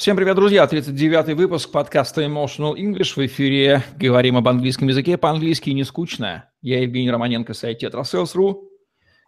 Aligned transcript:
Всем 0.00 0.16
привет, 0.16 0.34
друзья! 0.34 0.64
39-й 0.64 1.34
выпуск 1.34 1.70
подкаста 1.70 2.22
Emotional 2.22 2.74
English 2.74 3.16
в 3.16 3.26
эфире. 3.26 3.84
Говорим 3.98 4.38
об 4.38 4.48
английском 4.48 4.88
языке 4.88 5.18
по-английски 5.18 5.68
не 5.68 5.84
скучно. 5.84 6.48
Я 6.62 6.80
Евгений 6.80 7.10
Романенко, 7.10 7.52
сайт 7.52 7.82
Tetrasales.ru 7.82 8.62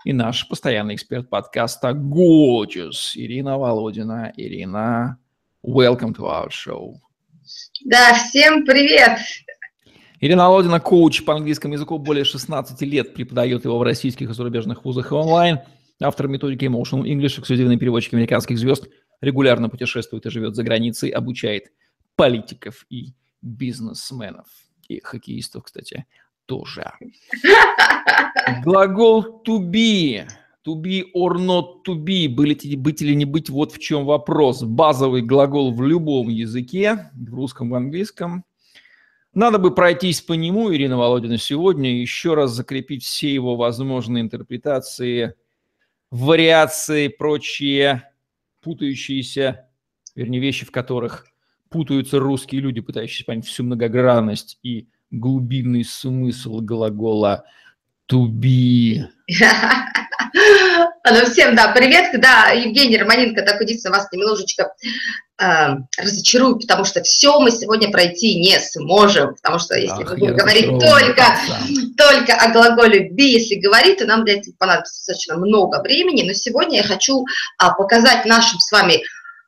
и 0.07 0.15
наш 0.15 0.49
постоянный 0.49 0.95
эксперт 0.95 1.29
подкаста 1.29 1.91
Gorgeous 1.91 3.13
Ирина 3.15 3.59
Володина. 3.59 4.33
Ирина, 4.39 5.19
welcome 5.63 6.15
to 6.17 6.21
our 6.21 6.49
show. 6.49 6.95
Да, 7.85 8.15
всем 8.15 8.65
привет! 8.65 9.19
Ирина 10.21 10.49
Володина, 10.49 10.81
коуч 10.81 11.23
по 11.27 11.35
английскому 11.35 11.75
языку, 11.75 11.99
более 11.99 12.25
16 12.25 12.81
лет 12.81 13.13
преподает 13.13 13.67
его 13.67 13.79
в 13.79 13.83
российских 13.83 14.31
и 14.31 14.33
зарубежных 14.33 14.87
вузах 14.87 15.13
и 15.13 15.15
онлайн. 15.15 15.61
Автор 16.01 16.29
методики 16.29 16.65
Emotional 16.65 17.03
English, 17.03 17.41
эксклюзивный 17.41 17.77
переводчик 17.77 18.15
американских 18.15 18.57
звезд– 18.57 18.89
регулярно 19.23 19.71
путешествует 19.71 20.27
и 20.27 20.31
живет 20.31 20.55
за 20.55 20.65
границей, 20.65 21.09
обучает 21.09 21.73
политиков 22.17 22.85
и 22.91 23.15
бизнесменов. 23.41 24.49
И 24.89 25.01
хоккеистов, 25.01 25.65
кстати, 25.65 26.05
тоже. 26.45 26.91
Глагол 28.65 29.43
to 29.47 29.59
be. 29.59 30.27
To 30.67 30.75
be 30.81 31.05
or 31.15 31.39
not 31.39 31.85
to 31.87 31.95
be. 31.95 32.29
Быть, 32.29 32.79
быть 32.79 33.03
или 33.03 33.15
не 33.15 33.25
быть, 33.25 33.49
вот 33.49 33.73
в 33.73 33.79
чем 33.79 34.05
вопрос. 34.05 34.63
Базовый 34.63 35.23
глагол 35.23 35.73
в 35.73 35.83
любом 35.83 36.29
языке, 36.29 37.11
в 37.15 37.35
русском, 37.35 37.71
в 37.71 37.75
английском. 37.75 38.45
Надо 39.35 39.59
бы 39.59 39.75
пройтись 39.75 40.21
по 40.21 40.35
нему, 40.35 40.73
Ирина 40.75 40.99
Володина, 40.99 41.39
сегодня, 41.39 41.99
еще 41.99 42.35
раз 42.35 42.51
закрепить 42.51 43.03
все 43.03 43.33
его 43.33 43.57
возможные 43.57 44.21
интерпретации, 44.21 45.35
вариации, 46.11 47.09
прочие 47.09 48.12
путающиеся, 48.63 49.69
вернее, 50.15 50.41
вещи, 50.41 50.65
в 50.65 50.71
которых 50.71 51.27
путаются 51.69 52.19
русские 52.19 52.61
люди, 52.61 52.81
пытающиеся 52.81 53.25
понять 53.25 53.47
всю 53.47 53.65
многогранность 53.65 54.59
и 54.63 54.89
глубинный 55.11 55.85
смысл 55.85 56.61
глагола 56.61 57.45
to 58.11 58.27
be. 58.27 59.05
Ну, 61.11 61.25
всем, 61.27 61.55
да, 61.55 61.69
привет. 61.73 62.21
Да, 62.21 62.51
Евгений 62.51 62.97
Романенко, 62.97 63.43
так 63.43 63.61
единственное, 63.61 63.99
вас 63.99 64.09
немножечко 64.13 64.73
э, 65.41 65.45
разочарую, 65.99 66.59
потому 66.59 66.85
что 66.85 67.03
все 67.03 67.39
мы 67.41 67.51
сегодня 67.51 67.91
пройти 67.91 68.41
не 68.41 68.59
сможем, 68.61 69.35
потому 69.35 69.59
что 69.59 69.77
если 69.77 70.03
Ах, 70.03 70.11
мы 70.11 70.17
будем 70.17 70.37
говорить 70.37 70.69
только, 70.69 71.37
только 71.97 72.35
о 72.35 72.51
глаголе 72.51 73.11
be, 73.11 73.25
если 73.25 73.57
говорить, 73.57 73.99
то 73.99 74.07
нам 74.07 74.25
для 74.25 74.39
этого 74.39 74.55
понадобится 74.59 74.95
достаточно 74.95 75.37
много 75.37 75.81
времени, 75.83 76.23
но 76.27 76.33
сегодня 76.33 76.79
я 76.79 76.85
хочу 76.85 77.25
а, 77.59 77.73
показать 77.75 78.25
нашим 78.27 78.61
с 78.61 78.71
вами 78.71 79.03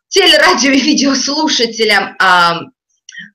телерадио 0.08 0.72
и 0.72 0.80
видеослушателям, 0.80 2.16
а, 2.20 2.60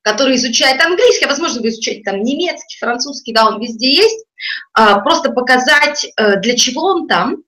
которые 0.02 0.36
изучают 0.36 0.82
английский, 0.82 1.24
а 1.24 1.28
возможно, 1.28 1.62
вы 1.62 1.68
изучаете 1.68 2.02
там 2.02 2.22
немецкий, 2.22 2.78
французский, 2.78 3.32
да, 3.32 3.46
он 3.48 3.60
везде 3.60 3.92
есть, 3.92 4.26
а, 4.74 5.00
просто 5.00 5.30
показать, 5.30 6.06
а, 6.16 6.36
для 6.36 6.56
чего 6.56 6.84
он 6.84 7.08
там, 7.08 7.38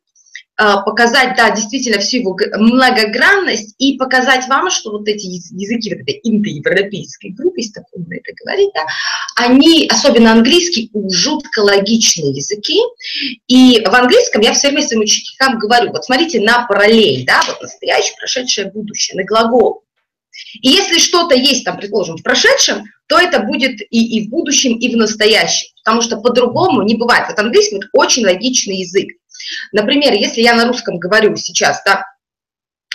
показать, 0.85 1.37
да, 1.37 1.51
действительно 1.51 1.99
всю 1.99 2.19
его 2.19 2.37
многогранность 2.59 3.75
и 3.79 3.97
показать 3.97 4.47
вам, 4.49 4.71
что 4.71 4.91
вот 4.91 5.09
эти 5.09 5.27
языки 5.27 5.91
вот 5.91 6.03
этой 6.03 6.21
индоевропейской 6.23 7.31
группы, 7.31 7.61
если 7.61 7.73
так 7.73 7.85
можно 7.97 8.15
это 8.15 8.33
говорить, 8.45 8.71
да, 8.75 8.85
они, 9.37 9.89
особенно 9.91 10.33
английский, 10.33 10.91
жутко 11.11 11.61
логичные 11.61 12.33
языки. 12.33 12.79
И 13.49 13.83
в 13.85 13.95
английском 13.95 14.43
я 14.43 14.53
все 14.53 14.69
время 14.69 14.87
своим 14.87 15.03
ученикам 15.03 15.59
говорю, 15.59 15.91
вот 15.91 16.05
смотрите 16.05 16.41
на 16.41 16.67
параллель, 16.67 17.25
да, 17.27 17.41
вот 17.47 17.61
настоящее, 17.63 18.15
прошедшее, 18.19 18.71
будущее, 18.71 19.17
на 19.17 19.25
глагол. 19.25 19.83
И 20.61 20.69
если 20.69 20.99
что-то 20.99 21.35
есть 21.35 21.65
там, 21.65 21.77
предположим, 21.77 22.17
в 22.17 22.23
прошедшем, 22.23 22.85
то 23.07 23.19
это 23.19 23.41
будет 23.41 23.81
и, 23.91 24.19
и 24.19 24.27
в 24.27 24.31
будущем, 24.31 24.79
и 24.79 24.95
в 24.95 24.97
настоящем, 24.97 25.69
потому 25.85 26.01
что 26.01 26.17
по-другому 26.17 26.83
не 26.83 26.97
бывает. 26.97 27.27
Вот 27.29 27.39
английский 27.39 27.77
это 27.77 27.89
очень 27.93 28.25
логичный 28.25 28.79
язык. 28.79 29.09
Например, 29.73 30.13
если 30.13 30.41
я 30.41 30.55
на 30.55 30.67
русском 30.67 30.99
говорю 30.99 31.37
сейчас, 31.37 31.83
да, 31.85 32.05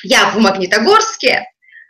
я 0.04 0.30
в 0.30 0.38
Магнитогорске, 0.38 1.46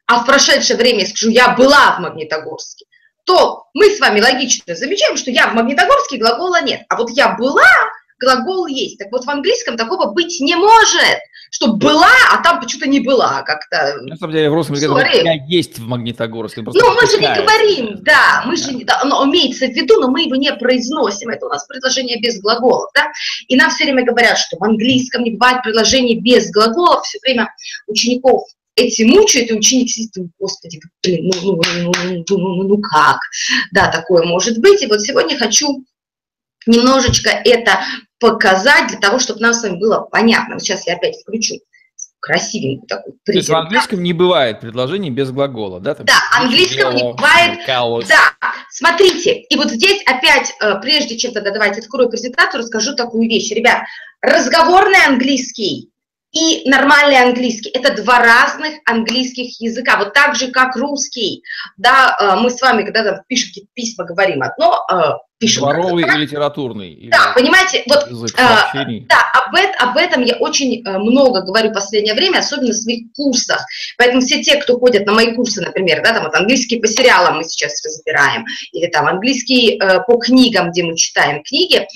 а 0.06 0.20
в 0.20 0.26
прошедшее 0.26 0.78
время 0.78 1.06
скажу, 1.06 1.30
я 1.30 1.50
была 1.50 1.98
в 1.98 2.00
Магнитогорске, 2.00 2.86
то 3.26 3.66
мы 3.74 3.90
с 3.90 4.00
вами 4.00 4.22
логично 4.22 4.74
замечаем, 4.76 5.18
что 5.18 5.32
я 5.32 5.48
в 5.48 5.54
Магнитогорске 5.54 6.18
глагола 6.18 6.62
нет. 6.62 6.84
А 6.88 6.96
вот 6.96 7.10
я 7.10 7.30
была, 7.30 7.66
глагол 8.20 8.68
есть. 8.68 8.98
Так 8.98 9.12
вот 9.12 9.26
в 9.26 9.30
английском 9.30 9.78
такого 9.78 10.12
быть 10.12 10.40
не 10.40 10.56
может 10.56 11.20
что 11.50 11.74
была, 11.74 12.12
а 12.32 12.42
там 12.44 12.60
почему-то 12.60 12.90
не 12.90 13.00
была 13.00 13.42
как-то. 13.44 13.98
На 14.02 14.16
самом 14.18 14.34
деле 14.34 14.50
в 14.50 14.54
русском 14.54 14.76
языке 14.76 15.22
я 15.24 15.34
есть 15.48 15.80
в 15.80 15.88
Магнитогорске. 15.88 16.62
Ну, 16.62 16.72
мы 16.94 17.08
же 17.08 17.18
не 17.18 17.34
говорим, 17.34 18.04
да, 18.04 18.44
мы 18.46 18.56
же, 18.56 18.84
да, 18.84 19.02
оно 19.02 19.26
имеется 19.26 19.68
в 19.68 19.72
виду, 19.72 20.00
но 20.00 20.10
мы 20.10 20.24
его 20.24 20.36
не 20.36 20.54
произносим. 20.54 21.30
Это 21.30 21.46
у 21.46 21.50
нас 21.50 21.66
предложение 21.68 22.20
без 22.20 22.42
глаголов, 22.42 22.90
да. 22.94 23.12
И 23.48 23.56
нам 23.56 23.70
все 23.70 23.86
время 23.86 24.06
говорят, 24.06 24.38
что 24.38 24.58
в 24.58 24.64
английском 24.64 25.24
не 25.24 25.32
бывает 25.32 25.64
предложений 25.64 26.20
без 26.20 26.52
глаголов. 26.52 27.06
Все 27.06 27.20
время 27.24 27.50
учеников 27.88 28.44
эти 28.76 29.04
мучают, 29.04 29.50
и 29.50 29.56
ученик 29.56 29.90
сидит, 29.90 30.12
господи, 30.38 30.80
блин, 31.02 31.32
ну, 31.34 31.54
ну, 31.54 31.62
ну, 31.82 31.92
ну, 32.04 32.24
ну, 32.30 32.38
ну, 32.38 32.64
ну 32.64 32.78
как, 32.82 33.18
да, 33.72 33.90
такое 33.90 34.24
может 34.24 34.60
быть. 34.60 34.84
И 34.84 34.88
вот 34.88 35.02
сегодня 35.02 35.38
хочу 35.38 35.84
немножечко 36.68 37.30
это 37.30 37.80
показать 38.20 38.90
для 38.90 39.00
того, 39.00 39.20
чтобы 39.20 39.42
нам 39.42 39.54
с 39.54 39.64
вами 39.64 39.78
было 39.78 40.00
понятно. 40.02 40.56
Вот 40.56 40.64
сейчас 40.64 40.88
я 40.88 40.96
опять 40.96 41.20
включу 41.22 41.56
красивенькую 42.20 42.88
такую 42.88 43.16
То 43.26 43.32
есть 43.32 43.48
в 43.48 43.56
английском 43.56 44.04
не 44.04 44.14
бывает 44.14 44.60
предложений 44.60 45.12
без 45.12 45.32
глагола, 45.32 45.80
да? 45.80 45.96
Там 45.96 46.06
да, 46.06 46.14
английском 46.38 46.94
не 46.96 47.04
бывает. 47.04 47.60
Да, 47.68 48.34
смотрите, 48.70 49.40
и 49.40 49.56
вот 49.56 49.70
здесь 49.70 50.02
опять, 50.06 50.54
э, 50.60 50.80
прежде 50.82 51.18
чем 51.18 51.32
тогда 51.32 51.52
давайте 51.52 51.80
открою 51.80 52.10
презентацию, 52.10 52.62
расскажу 52.62 52.96
такую 52.96 53.30
вещь. 53.30 53.52
Ребят, 53.52 53.84
разговорный 54.22 55.06
английский 55.06 55.90
и 56.32 56.70
нормальный 56.70 57.22
английский– 57.22 57.70
это 57.74 57.96
два 57.96 58.20
разных 58.20 58.74
английских 58.86 59.62
языка, 59.62 59.98
вот 59.98 60.14
так 60.14 60.36
же, 60.36 60.50
как 60.50 60.76
русский. 60.76 61.44
Да, 61.78 62.18
э, 62.20 62.36
мы 62.42 62.50
с 62.50 62.62
вами, 62.62 62.84
когда 62.84 63.04
там 63.04 63.22
пишем 63.28 63.50
какие-то 63.50 63.70
письма, 63.74 64.06
говорим 64.06 64.44
одно, 64.44 64.86
э, 64.92 65.12
пишем. 65.40 65.64
Дворовый 65.64 66.04
и 66.04 66.18
литературный. 66.18 67.10
Да, 67.12 67.34
понимаете, 67.36 67.84
вот 67.88 68.08
э, 68.08 69.00
да, 69.08 69.32
об, 69.34 69.56
об 69.80 69.98
этом 69.98 70.24
я 70.24 70.36
очень 70.38 70.84
э, 70.84 70.98
много 70.98 71.42
говорю 71.42 71.70
в 71.72 71.74
последнее 71.74 72.14
время, 72.14 72.40
особенно 72.40 72.72
в 72.72 72.76
своих 72.76 73.12
курсах. 73.14 73.66
Поэтому 73.98 74.22
все 74.22 74.42
те, 74.42 74.58
кто 74.58 74.80
ходят 74.80 75.06
на 75.06 75.14
мои 75.14 75.34
курсы, 75.34 75.62
например, 75.62 76.02
да, 76.04 76.14
там 76.14 76.24
вот 76.24 76.36
английский 76.36 76.80
по 76.80 76.88
сериалам 76.88 77.38
мы 77.38 77.44
сейчас 77.44 77.84
разбираем, 77.84 78.46
или 78.72 78.88
там 78.88 79.08
английский 79.08 79.80
э, 79.80 80.00
по 80.08 80.18
книгам, 80.18 80.72
где 80.72 80.84
мы 80.84 80.96
читаем 80.96 81.44
книги, 81.44 81.78
э, 81.78 81.88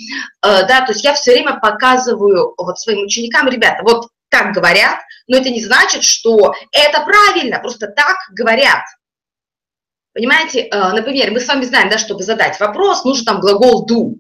да, 0.42 0.86
то 0.86 0.92
есть 0.92 1.04
я 1.04 1.14
все 1.14 1.32
время 1.32 1.60
показываю 1.60 2.54
вот 2.58 2.80
своим 2.80 3.06
ученикам, 3.06 3.48
ребята, 3.48 3.84
вот 3.84 4.08
как 4.30 4.54
говорят, 4.54 5.00
но 5.28 5.38
это 5.38 5.50
не 5.50 5.64
значит, 5.64 6.04
что 6.04 6.54
это 6.72 7.02
правильно, 7.02 7.60
просто 7.60 7.88
так 7.88 8.16
говорят. 8.32 8.82
Понимаете, 10.14 10.62
э, 10.62 10.92
например, 10.92 11.32
мы 11.32 11.40
с 11.40 11.48
вами 11.48 11.64
знаем, 11.64 11.90
да, 11.90 11.98
чтобы 11.98 12.24
задать 12.24 12.60
вопрос, 12.60 13.06
нужен 13.06 13.26
там 13.26 13.40
глагол 13.40 13.88
do. 13.88 14.16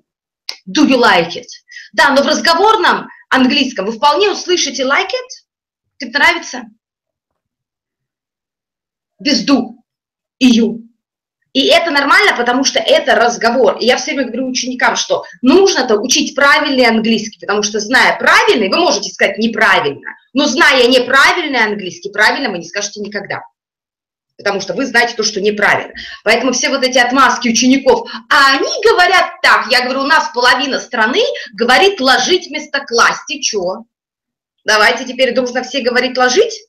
Do 0.68 0.88
you 0.88 0.98
like 0.98 1.36
it? 1.36 1.48
Да, 1.92 2.12
но 2.12 2.24
в 2.24 2.28
разговорном 2.28 3.10
английском 3.30 3.86
вы 3.86 3.92
вполне 3.92 4.32
услышите 4.32 4.84
like 4.84 5.10
it, 5.10 5.48
тебе 5.98 6.12
нравится? 6.12 6.64
Без 9.20 9.46
do 9.46 9.72
и 10.40 10.60
you. 10.60 10.80
И 11.54 11.68
это 11.68 11.92
нормально, 11.92 12.38
потому 12.38 12.64
что 12.64 12.80
это 12.80 13.16
разговор. 13.16 13.78
И 13.78 13.86
я 13.86 13.98
все 13.98 14.14
время 14.14 14.28
говорю 14.28 14.48
ученикам, 14.48 14.96
что 14.96 15.26
нужно-то 15.42 15.98
учить 15.98 16.34
правильный 16.34 16.86
английский, 16.86 17.42
потому 17.42 17.62
что 17.62 17.82
зная 17.82 18.18
правильный, 18.18 18.70
вы 18.70 18.78
можете 18.78 19.10
сказать 19.10 19.38
неправильно, 19.38 20.16
но 20.32 20.46
зная 20.46 20.88
неправильный 20.88 21.62
английский, 21.62 22.10
правильно 22.10 22.50
вы 22.50 22.60
не 22.60 22.66
скажете 22.66 23.02
никогда 23.02 23.42
потому 24.42 24.60
что 24.60 24.74
вы 24.74 24.86
знаете 24.86 25.16
то, 25.16 25.24
что 25.24 25.40
неправильно. 25.40 25.94
Поэтому 26.24 26.52
все 26.52 26.70
вот 26.70 26.84
эти 26.84 26.98
отмазки 26.98 27.50
учеников, 27.50 28.10
а 28.30 28.56
они 28.56 28.70
говорят 28.84 29.40
так, 29.42 29.68
я 29.72 29.84
говорю, 29.84 30.02
у 30.02 30.08
нас 30.08 30.32
половина 30.34 30.80
страны 30.80 31.22
говорит 31.54 32.00
ложить 32.02 32.48
вместо 32.48 32.80
класть, 32.84 33.30
и 33.30 33.42
что? 33.42 33.86
Давайте 34.66 35.06
теперь 35.06 35.36
нужно 35.36 35.64
все 35.64 35.82
говорить 35.82 36.18
ложить? 36.18 36.64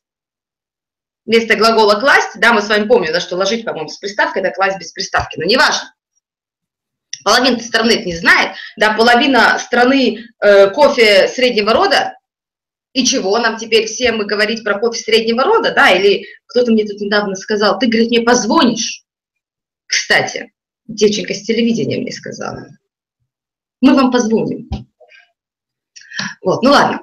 Вместо 1.25 1.57
глагола 1.57 2.01
класть, 2.01 2.39
да, 2.41 2.53
мы 2.53 2.61
с 2.61 2.69
вами 2.69 2.87
помним, 2.87 3.13
да, 3.13 3.21
что 3.21 3.37
ложить, 3.37 3.65
по-моему, 3.65 3.89
с 3.89 3.97
приставкой, 3.97 4.43
да, 4.43 4.51
класть 4.51 4.79
без 4.79 4.93
приставки, 4.93 5.39
но 5.39 5.45
неважно. 5.45 5.95
Половина 7.25 7.59
страны 7.61 7.93
это 7.93 8.05
не 8.05 8.17
знает, 8.17 8.57
да, 8.77 8.95
половина 8.95 9.59
страны 9.59 10.25
э, 10.41 10.71
кофе 10.71 11.29
среднего 11.29 11.73
рода, 11.73 12.17
и 12.93 13.05
чего 13.07 13.39
нам 13.39 13.57
теперь 13.57 13.87
всем 13.87 14.19
говорить 14.19 14.65
про 14.65 14.79
кофе 14.79 15.01
среднего 15.01 15.45
рода, 15.45 15.73
да, 15.75 15.91
или 15.91 16.27
кто-то 16.47 16.73
мне 16.73 16.85
тут 16.85 17.01
недавно 17.01 17.35
сказал, 17.35 17.79
ты, 17.79 17.87
говорит, 17.87 18.11
мне 18.11 18.21
позвонишь. 18.21 19.05
Кстати, 19.87 20.53
девчонка 20.87 21.35
с 21.35 21.43
телевидения 21.43 21.99
мне 21.99 22.13
сказала, 22.13 22.67
мы 23.81 23.95
вам 23.95 24.11
позвоним. 24.11 24.69
Вот, 26.43 26.63
ну 26.63 26.71
ладно. 26.71 27.01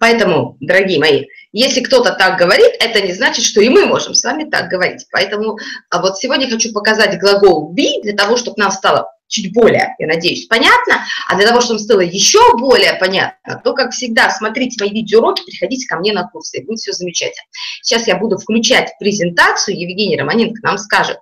Поэтому, 0.00 0.56
дорогие 0.60 0.98
мои, 0.98 1.26
Если 1.52 1.80
кто-то 1.80 2.12
так 2.12 2.38
говорит, 2.38 2.72
это 2.80 3.00
не 3.00 3.12
значит, 3.12 3.44
что 3.44 3.60
и 3.60 3.68
мы 3.68 3.86
можем 3.86 4.14
с 4.14 4.24
вами 4.24 4.50
так 4.50 4.68
говорить. 4.68 5.06
Поэтому 5.12 5.58
а 5.90 6.00
вот 6.00 6.18
сегодня 6.18 6.50
хочу 6.50 6.72
показать 6.72 7.20
глагол 7.20 7.72
be 7.72 8.02
для 8.02 8.14
того, 8.14 8.36
чтобы 8.36 8.56
нам 8.58 8.72
стало 8.72 9.08
чуть 9.28 9.52
более, 9.52 9.94
я 9.98 10.06
надеюсь, 10.06 10.46
понятно. 10.46 11.04
А 11.28 11.36
для 11.36 11.46
того, 11.46 11.60
чтобы 11.60 11.80
стало 11.80 12.00
еще 12.00 12.56
более 12.56 12.94
понятно, 12.94 13.60
то, 13.64 13.74
как 13.74 13.92
всегда, 13.92 14.30
смотрите 14.30 14.82
мои 14.82 14.90
видеоуроки, 14.90 15.44
приходите 15.44 15.86
ко 15.86 15.96
мне 15.98 16.12
на 16.12 16.28
курсы, 16.28 16.58
и 16.58 16.64
будет 16.64 16.78
все 16.78 16.92
замечательно. 16.92 17.46
Сейчас 17.82 18.06
я 18.06 18.16
буду 18.16 18.38
включать 18.38 18.92
презентацию, 18.98 19.78
Евгений 19.78 20.16
Романенко 20.16 20.60
нам 20.62 20.78
скажет, 20.78 21.18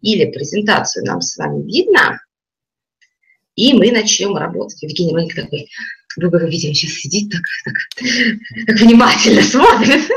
или 0.00 0.30
презентацию 0.30 1.04
нам 1.04 1.20
с 1.20 1.36
вами 1.36 1.64
видно, 1.64 2.20
и 3.56 3.74
мы 3.74 3.90
начнем 3.90 4.36
работать. 4.36 4.82
Евгений 4.82 5.10
Романенко 5.10 5.42
такой, 5.42 5.68
вы 6.16 6.30
бы 6.30 6.38
видели, 6.48 6.72
сейчас 6.72 6.92
сидит 6.92 7.30
так, 7.30 7.42
так, 7.64 7.74
так 8.66 8.76
внимательно 8.80 9.42
смотрит. 9.42 10.08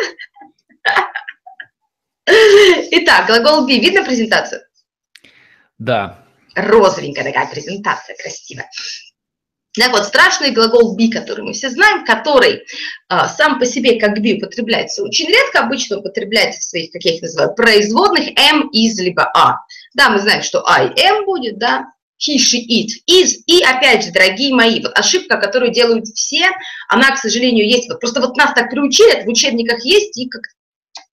Итак, 2.91 3.27
глагол 3.27 3.67
be. 3.67 3.79
Видно 3.79 4.03
презентацию? 4.03 4.61
Да, 5.77 6.23
розовенькая 6.55 7.23
такая 7.23 7.47
презентация 7.47 8.15
красивая. 8.15 8.69
Так 9.73 9.91
вот, 9.91 10.05
страшный 10.05 10.51
глагол 10.51 10.97
be, 10.97 11.09
который 11.09 11.45
мы 11.45 11.53
все 11.53 11.69
знаем, 11.69 12.03
который 12.03 12.63
а, 13.07 13.29
сам 13.29 13.57
по 13.57 13.65
себе 13.65 13.99
как 13.99 14.17
be 14.19 14.35
употребляется 14.35 15.01
очень 15.01 15.27
редко, 15.27 15.61
обычно 15.61 15.99
употребляется 15.99 16.59
в 16.59 16.63
своих, 16.63 16.91
как 16.91 17.03
я 17.03 17.15
их 17.15 17.21
называю, 17.21 17.55
производных 17.55 18.31
am, 18.31 18.63
is, 18.75 19.01
либо 19.01 19.31
are. 19.35 19.55
Да, 19.93 20.09
мы 20.09 20.19
знаем, 20.19 20.43
что 20.43 20.67
I 20.67 20.89
am 20.89 21.23
будет, 21.23 21.57
да, 21.57 21.85
he, 22.19 22.35
she, 22.35 22.59
it, 22.69 22.89
is. 23.09 23.37
И 23.47 23.63
опять 23.63 24.03
же, 24.03 24.11
дорогие 24.11 24.53
мои, 24.53 24.81
вот 24.81 24.97
ошибка, 24.97 25.37
которую 25.37 25.71
делают 25.71 26.05
все, 26.07 26.49
она, 26.89 27.11
к 27.11 27.17
сожалению, 27.17 27.65
есть. 27.65 27.87
Вот 27.89 28.01
просто 28.01 28.19
вот 28.19 28.35
нас 28.35 28.53
так 28.53 28.69
приучили, 28.69 29.23
в 29.23 29.27
учебниках 29.29 29.85
есть, 29.85 30.17
и 30.17 30.27
как 30.27 30.41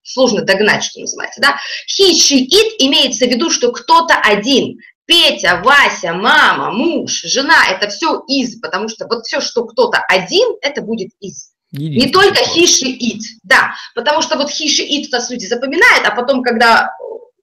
сложно 0.02 0.42
догнать, 0.42 0.82
что 0.82 1.00
называется, 1.00 1.40
да. 1.40 1.56
He, 1.86 2.10
she, 2.10 2.40
it 2.40 2.74
имеется 2.80 3.26
в 3.26 3.28
виду, 3.28 3.50
что 3.50 3.70
кто-то 3.70 4.14
один. 4.16 4.78
Петя, 5.08 5.62
Вася, 5.64 6.12
мама, 6.12 6.70
муж, 6.70 7.22
жена– 7.22 7.66
это 7.70 7.88
все 7.88 8.22
из, 8.28 8.60
потому 8.60 8.90
что 8.90 9.06
вот 9.06 9.24
все, 9.24 9.40
что 9.40 9.64
кто-то 9.64 10.04
один, 10.06 10.46
это 10.60 10.82
будет 10.82 11.08
из. 11.18 11.52
Не 11.72 12.10
только 12.10 12.42
he, 12.42 12.64
she, 12.64 12.92
it, 12.92 13.22
да, 13.42 13.72
потому 13.94 14.20
что 14.20 14.36
вот 14.36 14.50
he, 14.50 14.66
she, 14.66 14.84
it 14.86 15.06
нас 15.10 15.30
люди 15.30 15.46
запоминают, 15.46 16.06
а 16.06 16.10
потом, 16.10 16.42
когда 16.42 16.90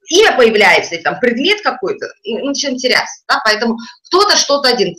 имя 0.09 0.37
появляется, 0.37 0.93
или 0.93 1.01
там 1.01 1.19
предмет 1.19 1.61
какой-то, 1.61 2.05
ну, 2.23 2.45
начинаем 2.45 2.77
теряться, 2.77 3.23
да, 3.27 3.41
поэтому 3.43 3.79
кто-то 4.03 4.37
что-то 4.37 4.69
один. 4.69 4.93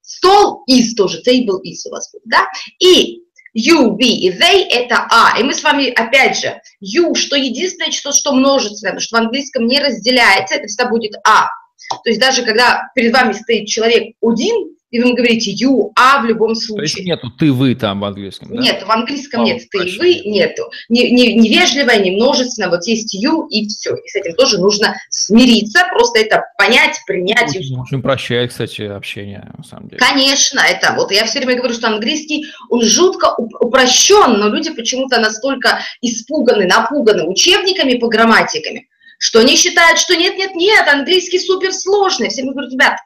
Стол 0.00 0.62
из 0.66 0.94
тоже, 0.94 1.20
table 1.20 1.60
is 1.62 1.86
у 1.86 1.90
вас 1.90 2.10
будет, 2.10 2.24
да, 2.24 2.48
и 2.78 3.20
you, 3.54 3.94
we 3.98 4.06
и 4.06 4.30
they– 4.30 4.64
это 4.70 5.06
а. 5.10 5.38
И 5.38 5.42
мы 5.42 5.52
с 5.52 5.62
вами, 5.62 5.90
опять 5.90 6.38
же, 6.38 6.58
you, 6.82 7.14
что 7.14 7.36
единственное 7.36 7.90
число, 7.90 8.12
что 8.12 8.32
множественное, 8.32 8.92
потому 8.92 9.00
что 9.02 9.16
в 9.18 9.20
английском 9.20 9.66
не 9.66 9.78
разделяется, 9.78 10.54
это 10.54 10.68
всегда 10.68 10.88
будет 10.88 11.12
а. 11.26 11.48
То 11.88 12.10
есть 12.10 12.20
даже 12.20 12.42
когда 12.42 12.90
перед 12.94 13.12
вами 13.12 13.32
стоит 13.32 13.66
человек 13.66 14.14
один, 14.20 14.74
и 14.90 15.00
вы 15.00 15.12
говорите 15.12 15.52
you, 15.52 15.90
а 15.96 16.22
в 16.22 16.24
любом 16.24 16.54
случае. 16.54 16.76
То 16.76 16.82
есть 16.82 17.06
нету 17.06 17.30
ты, 17.38 17.52
вы 17.52 17.74
там 17.74 18.00
в 18.00 18.04
английском, 18.04 18.54
да? 18.54 18.62
Нет, 18.62 18.82
в 18.86 18.90
английском 18.90 19.42
а, 19.42 19.44
нет 19.44 19.62
ты, 19.70 19.86
и 19.86 19.98
вы, 19.98 20.14
нету. 20.24 20.62
Не, 20.88 21.10
не, 21.10 21.34
не 21.34 21.50
вежливое, 21.50 21.98
не 21.98 22.12
множественное, 22.12 22.70
вот 22.70 22.86
есть 22.86 23.14
you 23.14 23.46
и 23.50 23.68
все. 23.68 23.94
И 23.94 24.08
с 24.08 24.16
этим 24.16 24.34
тоже 24.34 24.58
нужно 24.58 24.96
смириться, 25.10 25.80
просто 25.90 26.20
это 26.20 26.44
понять, 26.56 26.98
принять. 27.06 27.54
Очень, 27.54 27.78
очень 27.78 28.02
прощает, 28.02 28.50
кстати, 28.50 28.82
общение, 28.82 29.50
на 29.56 29.64
самом 29.64 29.88
деле. 29.88 29.98
Конечно, 29.98 30.60
это 30.60 30.94
вот 30.96 31.12
я 31.12 31.26
все 31.26 31.40
время 31.40 31.56
говорю, 31.56 31.74
что 31.74 31.88
английский, 31.88 32.46
он 32.70 32.82
жутко 32.82 33.34
упрощен, 33.36 34.38
но 34.38 34.48
люди 34.48 34.70
почему-то 34.70 35.20
настолько 35.20 35.80
испуганы, 36.00 36.66
напуганы 36.66 37.24
учебниками 37.24 37.98
по 37.98 38.08
грамматиками, 38.08 38.88
что 39.18 39.40
они 39.40 39.56
считают, 39.56 39.98
что 39.98 40.16
нет-нет-нет, 40.16 40.88
английский 40.88 41.38
суперсложный. 41.38 42.30
Все 42.30 42.42
говорят, 42.42 42.72
ребят, 42.72 42.96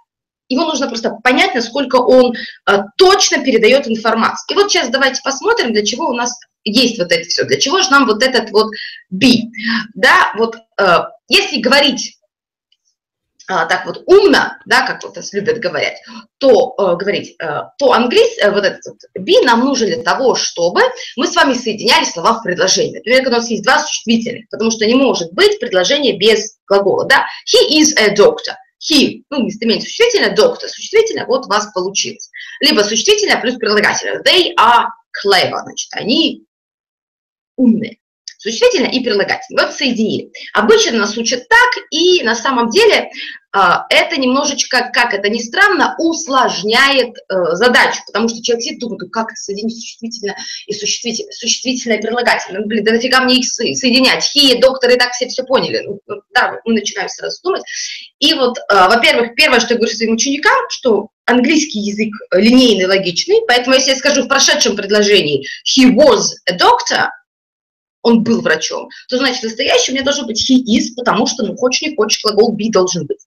его 0.48 0.64
нужно 0.64 0.86
просто 0.86 1.10
понять, 1.24 1.54
насколько 1.54 1.96
он 1.96 2.34
э, 2.34 2.78
точно 2.96 3.42
передает 3.42 3.88
информацию. 3.88 4.54
И 4.56 4.60
вот 4.60 4.70
сейчас 4.70 4.90
давайте 4.90 5.20
посмотрим, 5.22 5.72
для 5.72 5.84
чего 5.84 6.08
у 6.08 6.14
нас 6.14 6.38
есть 6.64 6.98
вот 6.98 7.10
это 7.10 7.28
все, 7.28 7.44
для 7.44 7.58
чего 7.58 7.80
же 7.80 7.90
нам 7.90 8.06
вот 8.06 8.22
этот 8.22 8.50
вот 8.50 8.70
be. 9.12 9.48
Да, 9.94 10.32
вот 10.36 10.56
э, 10.78 10.98
если 11.28 11.60
говорить 11.60 12.18
а, 13.48 13.66
так 13.66 13.86
вот 13.86 14.02
умно, 14.06 14.56
да, 14.66 14.86
как 14.86 15.02
вот 15.02 15.16
нас 15.16 15.32
любят 15.32 15.58
говорить, 15.58 15.98
то 16.38 16.74
э, 16.78 16.96
говорить, 16.96 17.34
э, 17.40 17.62
то 17.76 17.92
английский, 17.92 18.40
э, 18.40 18.50
вот 18.50 18.64
этот 18.64 18.80
вот 18.86 18.98
be 19.18 19.44
нам 19.44 19.60
нужен 19.60 19.88
для 19.88 20.02
того, 20.02 20.36
чтобы 20.36 20.80
мы 21.16 21.26
с 21.26 21.34
вами 21.34 21.54
соединяли 21.54 22.04
слова 22.04 22.34
в 22.34 22.42
предложении. 22.42 22.96
Например, 22.96 23.22
когда 23.22 23.38
у 23.38 23.40
нас 23.40 23.50
есть 23.50 23.64
два 23.64 23.80
существительных, 23.80 24.48
потому 24.48 24.70
что 24.70 24.86
не 24.86 24.94
может 24.94 25.32
быть 25.32 25.58
предложение 25.58 26.16
без 26.16 26.56
глагола, 26.68 27.04
да. 27.06 27.26
He 27.46 27.80
is 27.80 27.94
a 27.96 28.14
doctor. 28.14 28.54
He, 28.78 29.22
ну, 29.30 29.44
местоимение 29.44 29.82
существительное, 29.82 30.34
доктор, 30.34 30.68
существительное, 30.68 31.26
вот 31.26 31.46
у 31.46 31.48
вас 31.48 31.72
получилось. 31.72 32.30
Либо 32.60 32.82
существительное 32.82 33.40
плюс 33.40 33.56
прилагательное. 33.56 34.22
They 34.22 34.54
are 34.58 34.86
clever, 35.24 35.62
значит, 35.62 35.88
они 35.92 36.44
умные 37.56 37.98
существительное 38.42 38.90
и 38.90 39.02
прилагательное. 39.02 39.64
Вот 39.64 39.74
соединили. 39.74 40.30
Обычно 40.52 40.98
нас 40.98 41.16
учат 41.16 41.48
так, 41.48 41.70
и 41.90 42.22
на 42.22 42.34
самом 42.34 42.70
деле 42.70 43.08
а, 43.54 43.84
это 43.90 44.18
немножечко, 44.18 44.90
как 44.92 45.12
это 45.12 45.28
ни 45.28 45.38
странно, 45.38 45.94
усложняет 45.98 47.14
э, 47.28 47.34
задачу, 47.52 48.00
потому 48.06 48.28
что 48.28 48.42
человек 48.42 48.64
сидит 48.64 48.80
думает, 48.80 49.12
как 49.12 49.26
это 49.26 49.36
соединить 49.36 49.76
существительное 49.76 50.36
и 50.66 50.72
существительное, 50.72 51.32
существительное 51.32 51.98
и 51.98 52.00
прилагательное. 52.00 52.62
Ну, 52.62 52.66
блин, 52.66 52.82
да 52.82 52.92
нафига 52.92 53.20
мне 53.20 53.36
их 53.36 53.44
соединять? 53.44 54.24
Хи, 54.24 54.58
доктор, 54.58 54.90
и 54.90 54.96
так 54.96 55.12
все 55.12 55.28
все 55.28 55.44
поняли. 55.44 55.82
Ну, 55.84 56.00
ну, 56.06 56.22
да, 56.34 56.58
мы 56.64 56.72
начинаем 56.72 57.10
сразу 57.10 57.42
думать. 57.42 57.62
И 58.20 58.32
вот, 58.32 58.58
а, 58.70 58.88
во-первых, 58.88 59.34
первое, 59.34 59.60
что 59.60 59.74
я 59.74 59.76
говорю 59.76 59.94
своим 59.94 60.14
ученикам, 60.14 60.56
что 60.70 61.08
английский 61.26 61.80
язык 61.80 62.12
линейный, 62.32 62.86
логичный, 62.86 63.42
поэтому 63.46 63.76
если 63.76 63.90
я 63.90 63.96
скажу 63.96 64.22
в 64.22 64.28
прошедшем 64.28 64.76
предложении 64.76 65.46
he 65.64 65.94
was 65.94 66.30
a 66.46 66.56
doctor, 66.56 67.10
он 68.02 68.22
был 68.22 68.42
врачом, 68.42 68.88
то 69.08 69.16
значит 69.16 69.42
настоящий 69.42 69.92
у 69.92 69.94
меня 69.94 70.04
должен 70.04 70.26
быть 70.26 70.50
he 70.50 70.58
is, 70.58 70.94
потому 70.96 71.26
что, 71.26 71.44
ну, 71.44 71.56
хочешь 71.56 71.82
не 71.82 71.96
хочешь, 71.96 72.22
глагол 72.22 72.54
be 72.54 72.70
должен 72.70 73.06
быть. 73.06 73.20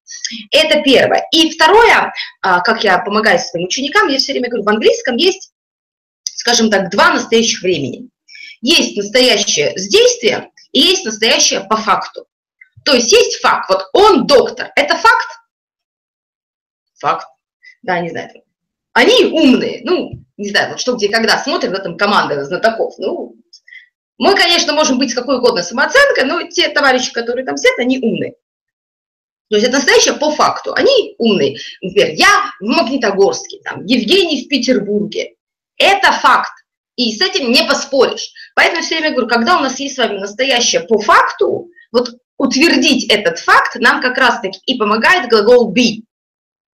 Это 0.52 0.82
первое. 0.82 1.26
И 1.32 1.52
второе, 1.52 2.14
а, 2.42 2.62
как 2.62 2.84
я 2.84 3.00
помогаю 3.00 3.40
своим 3.40 3.66
ученикам, 3.66 4.08
я 4.08 4.18
все 4.18 4.34
время 4.34 4.50
говорю, 4.50 4.66
в 4.66 4.70
английском 4.70 5.16
есть, 5.16 5.52
скажем 6.24 6.70
так, 6.70 6.92
два 6.92 7.14
настоящих 7.14 7.62
времени. 7.62 8.10
Есть 8.62 8.98
настоящее 8.98 9.78
с 9.78 9.88
действием 9.88 10.52
и 10.72 10.80
есть 10.80 11.06
настоящее 11.06 11.62
по 11.62 11.78
факту. 11.78 12.26
То 12.84 12.94
есть 12.94 13.12
есть 13.12 13.40
факт, 13.40 13.70
вот 13.70 13.86
он 13.94 14.28
доктор, 14.28 14.72
это 14.76 14.96
факт? 14.96 15.28
Факт. 17.00 17.28
Да, 17.82 18.00
не 18.00 18.10
знаю. 18.10 18.30
Они 18.94 19.26
умные, 19.26 19.82
ну, 19.84 20.12
не 20.38 20.50
знаю, 20.50 20.72
вот 20.72 20.80
что 20.80 20.96
где 20.96 21.10
когда 21.10 21.38
смотрят, 21.38 21.72
в 21.72 21.76
этом 21.76 21.98
команда 21.98 22.44
знатоков, 22.44 22.96
ну, 22.98 23.36
мы, 24.18 24.36
конечно, 24.36 24.74
можем 24.74 24.98
быть 24.98 25.12
с 25.12 25.16
какой 25.16 25.38
угодно 25.38 25.64
самооценкой, 25.64 26.26
но 26.26 26.44
те 26.44 26.70
товарищи, 26.70 27.12
которые 27.12 27.46
там 27.46 27.58
сидят, 27.58 27.80
они 27.80 28.00
умные. 28.00 28.36
То 29.50 29.58
есть 29.58 29.68
это 29.68 29.78
настоящее 29.78 30.16
по 30.16 30.32
факту. 30.32 30.74
Они 30.74 31.16
умные. 31.18 31.58
Например, 31.82 32.10
я 32.16 32.52
в 32.60 32.66
Магнитогорске, 32.66 33.60
там, 33.64 33.86
Евгений 33.86 34.44
в 34.44 34.48
Петербурге. 34.48 35.36
Это 35.78 36.12
факт. 36.12 36.52
И 36.96 37.12
с 37.14 37.22
этим 37.22 37.52
не 37.52 37.64
поспоришь. 37.64 38.32
Поэтому 38.56 38.82
все 38.82 38.96
время 38.96 39.12
говорю, 39.12 39.28
когда 39.28 39.58
у 39.58 39.62
нас 39.62 39.80
есть 39.80 39.96
с 39.96 39.98
вами 39.98 40.18
настоящее 40.18 40.82
по 40.82 40.98
факту, 41.00 41.68
вот 41.92 42.16
утвердить 42.38 43.06
этот 43.12 43.40
факт 43.40 43.76
нам 43.76 44.02
как 44.02 44.18
раз-таки 44.18 44.60
и 44.66 44.78
помогает 44.78 45.30
глагол 45.30 45.74
be. 45.74 46.04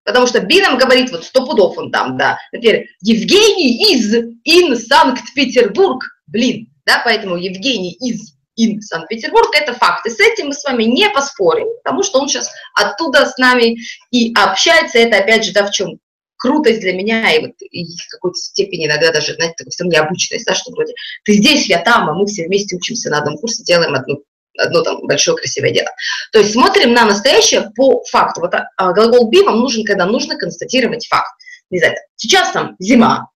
Потому 0.03 0.27
что 0.27 0.39
be 0.39 0.61
нам 0.61 0.77
говорит, 0.77 1.11
вот 1.11 1.23
сто 1.23 1.45
пудов 1.45 1.77
он 1.77 1.91
там, 1.91 2.17
да. 2.17 2.37
Например, 2.51 2.85
Евгений 3.01 3.93
из 3.93 4.13
in 4.15 4.75
Санкт-Петербург. 4.75 6.03
Блин, 6.27 6.68
да, 6.89 7.01
поэтому 7.05 7.37
Евгений 7.37 7.93
из 7.93 8.33
in 8.59 8.81
Санкт-Петербург, 8.81 9.55
это 9.55 9.73
факт. 9.73 10.05
И 10.07 10.09
с 10.09 10.19
этим 10.19 10.47
мы 10.47 10.53
с 10.53 10.63
вами 10.63 10.83
не 10.83 11.07
поспорим, 11.09 11.67
потому 11.83 12.01
что 12.03 12.19
он 12.19 12.27
сейчас 12.27 12.49
оттуда 12.73 13.25
с 13.25 13.37
нами 13.37 13.77
и 14.11 14.33
общается. 14.33 14.97
Это, 14.97 15.17
опять 15.17 15.45
же, 15.45 15.53
да, 15.53 15.67
в 15.67 15.71
чем 15.71 15.99
крутость 16.37 16.79
для 16.81 16.93
меня 16.93 17.31
и, 17.31 17.45
вот, 17.45 17.51
и 17.61 17.85
в 17.85 18.07
какой-то 18.09 18.37
степени 18.37 18.87
иногда 18.87 19.11
даже, 19.11 19.35
знаете, 19.35 19.55
такой 19.57 19.71
все 19.71 19.83
необычность, 19.85 20.45
да, 20.45 20.55
что 20.55 20.71
вроде 20.71 20.93
ты 21.25 21.33
здесь, 21.33 21.67
я 21.67 21.79
там, 21.79 22.09
а 22.09 22.13
мы 22.13 22.25
все 22.25 22.47
вместе 22.47 22.75
учимся 22.75 23.09
на 23.09 23.19
одном 23.19 23.37
курсе, 23.37 23.63
делаем 23.63 23.93
одну 23.93 24.23
одно 24.57 24.81
там 24.81 25.05
большое 25.07 25.37
красивое 25.37 25.71
дело. 25.71 25.89
То 26.33 26.39
есть 26.39 26.51
смотрим 26.51 26.91
на 26.91 27.05
настоящее 27.05 27.71
по 27.75 28.03
факту. 28.05 28.41
Вот 28.41 28.53
а, 28.53 28.93
глагол 28.93 29.31
be 29.31 29.43
вам 29.43 29.59
нужен, 29.59 29.85
когда 29.85 30.05
нужно 30.05 30.37
констатировать 30.37 31.07
факт. 31.07 31.31
Не 31.69 31.79
знаю, 31.79 31.95
сейчас 32.17 32.51
там 32.51 32.75
зима, 32.79 33.29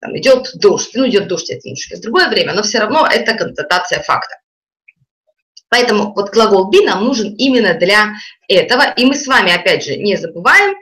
там 0.00 0.16
идет 0.18 0.50
дождь, 0.54 0.90
ну 0.94 1.08
идет 1.08 1.28
дождь, 1.28 1.50
это 1.50 1.60
немножко 1.64 1.96
в 1.96 2.00
другое 2.00 2.28
время, 2.28 2.54
но 2.54 2.62
все 2.62 2.78
равно 2.78 3.06
это 3.06 3.34
констатация 3.34 4.02
факта. 4.02 4.36
Поэтому 5.68 6.12
вот 6.14 6.30
глагол 6.30 6.70
be 6.70 6.84
нам 6.84 7.04
нужен 7.04 7.34
именно 7.34 7.74
для 7.74 8.14
этого, 8.48 8.92
и 8.96 9.04
мы 9.04 9.14
с 9.14 9.26
вами, 9.26 9.52
опять 9.52 9.84
же, 9.84 9.96
не 9.96 10.16
забываем, 10.16 10.76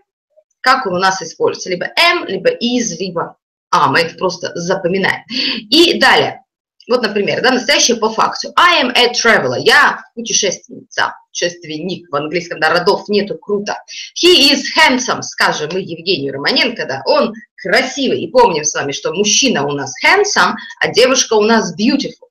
как 0.60 0.86
он 0.86 0.94
у 0.94 0.98
нас 0.98 1.22
используется, 1.22 1.70
либо 1.70 1.86
am, 1.86 2.26
либо 2.26 2.50
is, 2.50 2.96
либо 2.98 3.36
а, 3.70 3.88
мы 3.88 4.00
это 4.00 4.14
просто 4.16 4.52
запоминаем. 4.54 5.24
И 5.70 5.98
далее, 5.98 6.42
Вот, 6.86 7.02
например, 7.02 7.42
да, 7.42 7.50
настоящее 7.50 7.96
по 7.96 8.10
факту. 8.10 8.52
I 8.56 8.82
am 8.82 8.92
a 8.94 9.10
traveler. 9.12 9.58
Я 9.58 10.02
путешественница, 10.14 11.14
путешественник. 11.28 12.10
В 12.10 12.14
английском 12.14 12.60
да, 12.60 12.68
родов 12.70 13.08
нету, 13.08 13.38
круто. 13.38 13.78
He 14.22 14.52
is 14.52 14.62
handsome, 14.78 15.22
скажем 15.22 15.70
мы 15.72 15.80
Евгению 15.80 16.34
Романенко, 16.34 16.86
да, 16.86 17.02
он 17.06 17.32
красивый. 17.64 18.20
И 18.20 18.30
помним 18.30 18.64
с 18.64 18.74
вами, 18.74 18.92
что 18.92 19.12
мужчина 19.12 19.66
у 19.66 19.72
нас 19.72 19.92
handsome, 20.04 20.54
а 20.80 20.88
девушка 20.92 21.34
у 21.34 21.42
нас 21.42 21.74
beautiful. 21.78 22.28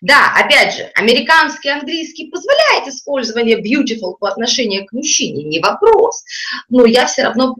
Да, 0.00 0.34
опять 0.36 0.74
же, 0.74 0.90
американский 0.94 1.70
английский 1.70 2.30
позволяет 2.30 2.88
использование 2.88 3.58
beautiful 3.58 4.16
по 4.18 4.28
отношению 4.28 4.84
к 4.86 4.92
мужчине, 4.92 5.44
не 5.44 5.60
вопрос. 5.60 6.24
Но 6.68 6.84
я 6.84 7.06
все 7.06 7.22
равно 7.22 7.56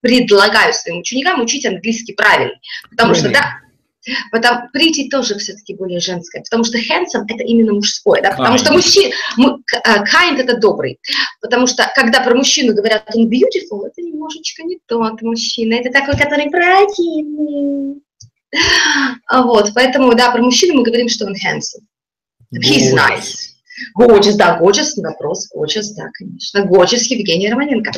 предлагаю 0.00 0.72
своим 0.72 0.98
ученикам 0.98 1.40
учить 1.40 1.66
английский 1.66 2.14
правильно. 2.14 2.58
Потому 2.90 3.14
что, 3.14 3.30
да, 3.30 3.60
Потому 4.30 4.68
pretty 4.74 5.08
тоже 5.10 5.38
все-таки 5.38 5.74
более 5.74 6.00
женское, 6.00 6.42
потому 6.42 6.64
что 6.64 6.78
handsome 6.78 7.24
это 7.28 7.44
именно 7.44 7.72
мужское, 7.72 8.22
да, 8.22 8.30
потому 8.30 8.54
kind. 8.54 8.58
что 8.58 8.72
мужчина, 8.72 9.14
э, 9.38 10.04
kind 10.04 10.38
это 10.38 10.56
добрый, 10.56 10.98
потому 11.40 11.66
что 11.66 11.90
когда 11.94 12.20
про 12.20 12.34
мужчину 12.34 12.74
говорят 12.74 13.04
он 13.14 13.28
beautiful, 13.28 13.86
это 13.86 14.02
немножечко 14.02 14.62
не 14.62 14.78
тот 14.86 15.22
мужчина, 15.22 15.74
это 15.74 15.90
такой, 15.90 16.16
который 16.16 16.50
противный. 16.50 18.02
Вот, 19.30 19.72
поэтому, 19.74 20.14
да, 20.14 20.30
про 20.30 20.42
мужчину 20.42 20.74
мы 20.74 20.82
говорим, 20.82 21.08
что 21.08 21.26
он 21.26 21.34
handsome. 21.34 21.84
He's 22.54 22.94
nice. 22.94 23.48
Gorgeous, 23.94 24.36
да, 24.36 24.58
gorgeous, 24.58 24.94
вопрос, 24.96 25.48
gorgeous, 25.54 25.94
да, 25.96 26.08
конечно. 26.12 26.60
Gorgeous 26.60 27.02
Евгений 27.10 27.48
Романенко. 27.50 27.92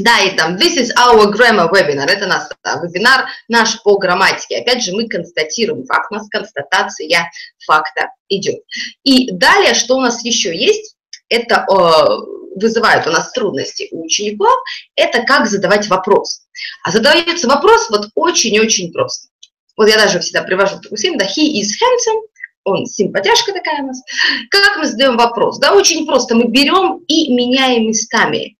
Да, 0.00 0.18
и 0.20 0.34
там, 0.34 0.56
this 0.56 0.76
is 0.76 0.90
our 0.96 1.30
grammar 1.30 1.70
webinar, 1.70 2.08
это 2.08 2.26
наш 2.26 2.44
да, 2.64 2.80
вебинар 2.82 3.26
наш 3.48 3.82
по 3.82 3.98
грамматике. 3.98 4.58
Опять 4.58 4.82
же, 4.82 4.92
мы 4.92 5.08
констатируем 5.08 5.84
факт, 5.84 6.10
у 6.10 6.14
нас 6.14 6.28
констатация 6.28 7.30
факта 7.66 8.08
идет. 8.28 8.60
И 9.04 9.30
далее, 9.32 9.74
что 9.74 9.96
у 9.96 10.00
нас 10.00 10.24
еще 10.24 10.56
есть, 10.56 10.96
это 11.28 11.66
э, 11.70 12.60
вызывает 12.60 13.06
у 13.06 13.10
нас 13.10 13.32
трудности 13.32 13.88
у 13.90 14.04
учеников, 14.04 14.54
это 14.96 15.22
как 15.22 15.46
задавать 15.46 15.88
вопрос. 15.88 16.42
А 16.82 16.90
задается 16.90 17.46
вопрос 17.46 17.90
вот 17.90 18.08
очень-очень 18.14 18.92
просто. 18.92 19.28
Вот 19.76 19.88
я 19.88 19.96
даже 19.96 20.20
всегда 20.20 20.42
привожу 20.42 20.80
такую 20.80 20.98
схему, 20.98 21.18
да, 21.18 21.26
he 21.26 21.60
is 21.60 21.68
handsome, 21.80 22.22
он 22.64 22.86
симпатяшка 22.86 23.52
такая 23.52 23.82
у 23.82 23.86
нас. 23.86 24.02
Как 24.50 24.78
мы 24.78 24.86
задаем 24.86 25.16
вопрос? 25.16 25.58
Да, 25.58 25.74
очень 25.74 26.06
просто. 26.06 26.34
Мы 26.34 26.48
берем 26.48 27.02
и 27.06 27.32
меняем 27.32 27.88
местами 27.88 28.56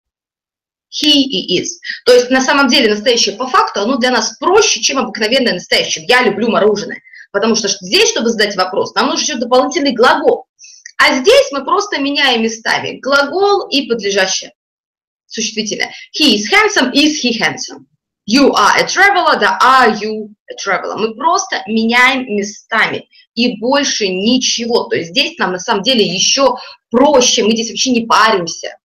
he 0.91 1.23
и 1.23 1.61
is. 1.61 1.67
То 2.05 2.13
есть 2.13 2.29
на 2.29 2.41
самом 2.41 2.67
деле 2.67 2.89
настоящее 2.89 3.35
по 3.35 3.47
факту, 3.47 3.81
оно 3.81 3.97
для 3.97 4.11
нас 4.11 4.37
проще, 4.37 4.81
чем 4.81 4.97
обыкновенное 4.97 5.53
настоящее. 5.53 6.05
Я 6.07 6.23
люблю 6.23 6.49
мороженое. 6.49 7.01
Потому 7.31 7.55
что 7.55 7.69
здесь, 7.69 8.09
чтобы 8.09 8.29
задать 8.29 8.55
вопрос, 8.55 8.93
нам 8.93 9.07
нужен 9.07 9.23
еще 9.23 9.35
дополнительный 9.35 9.93
глагол. 9.93 10.47
А 10.97 11.19
здесь 11.19 11.51
мы 11.51 11.63
просто 11.63 11.99
меняем 11.99 12.43
местами 12.43 12.99
глагол 12.99 13.67
и 13.69 13.87
подлежащее 13.87 14.51
существительное. 15.25 15.91
He 16.13 16.35
is 16.35 16.51
handsome, 16.51 16.91
is 16.93 17.19
he 17.23 17.39
handsome. 17.39 17.87
You 18.27 18.51
are 18.53 18.77
a 18.77 18.85
traveler, 18.85 19.39
да, 19.39 19.57
are 19.63 19.97
you 19.97 20.29
a 20.49 20.55
traveler. 20.55 20.97
Мы 20.97 21.15
просто 21.15 21.63
меняем 21.67 22.25
местами 22.35 23.07
и 23.33 23.57
больше 23.57 24.07
ничего. 24.07 24.83
То 24.83 24.97
есть 24.97 25.09
здесь 25.09 25.37
нам 25.39 25.53
на 25.53 25.59
самом 25.59 25.81
деле 25.81 26.05
еще 26.05 26.55
проще, 26.91 27.43
мы 27.43 27.53
здесь 27.53 27.69
вообще 27.69 27.91
не 27.91 28.05
паримся. 28.05 28.77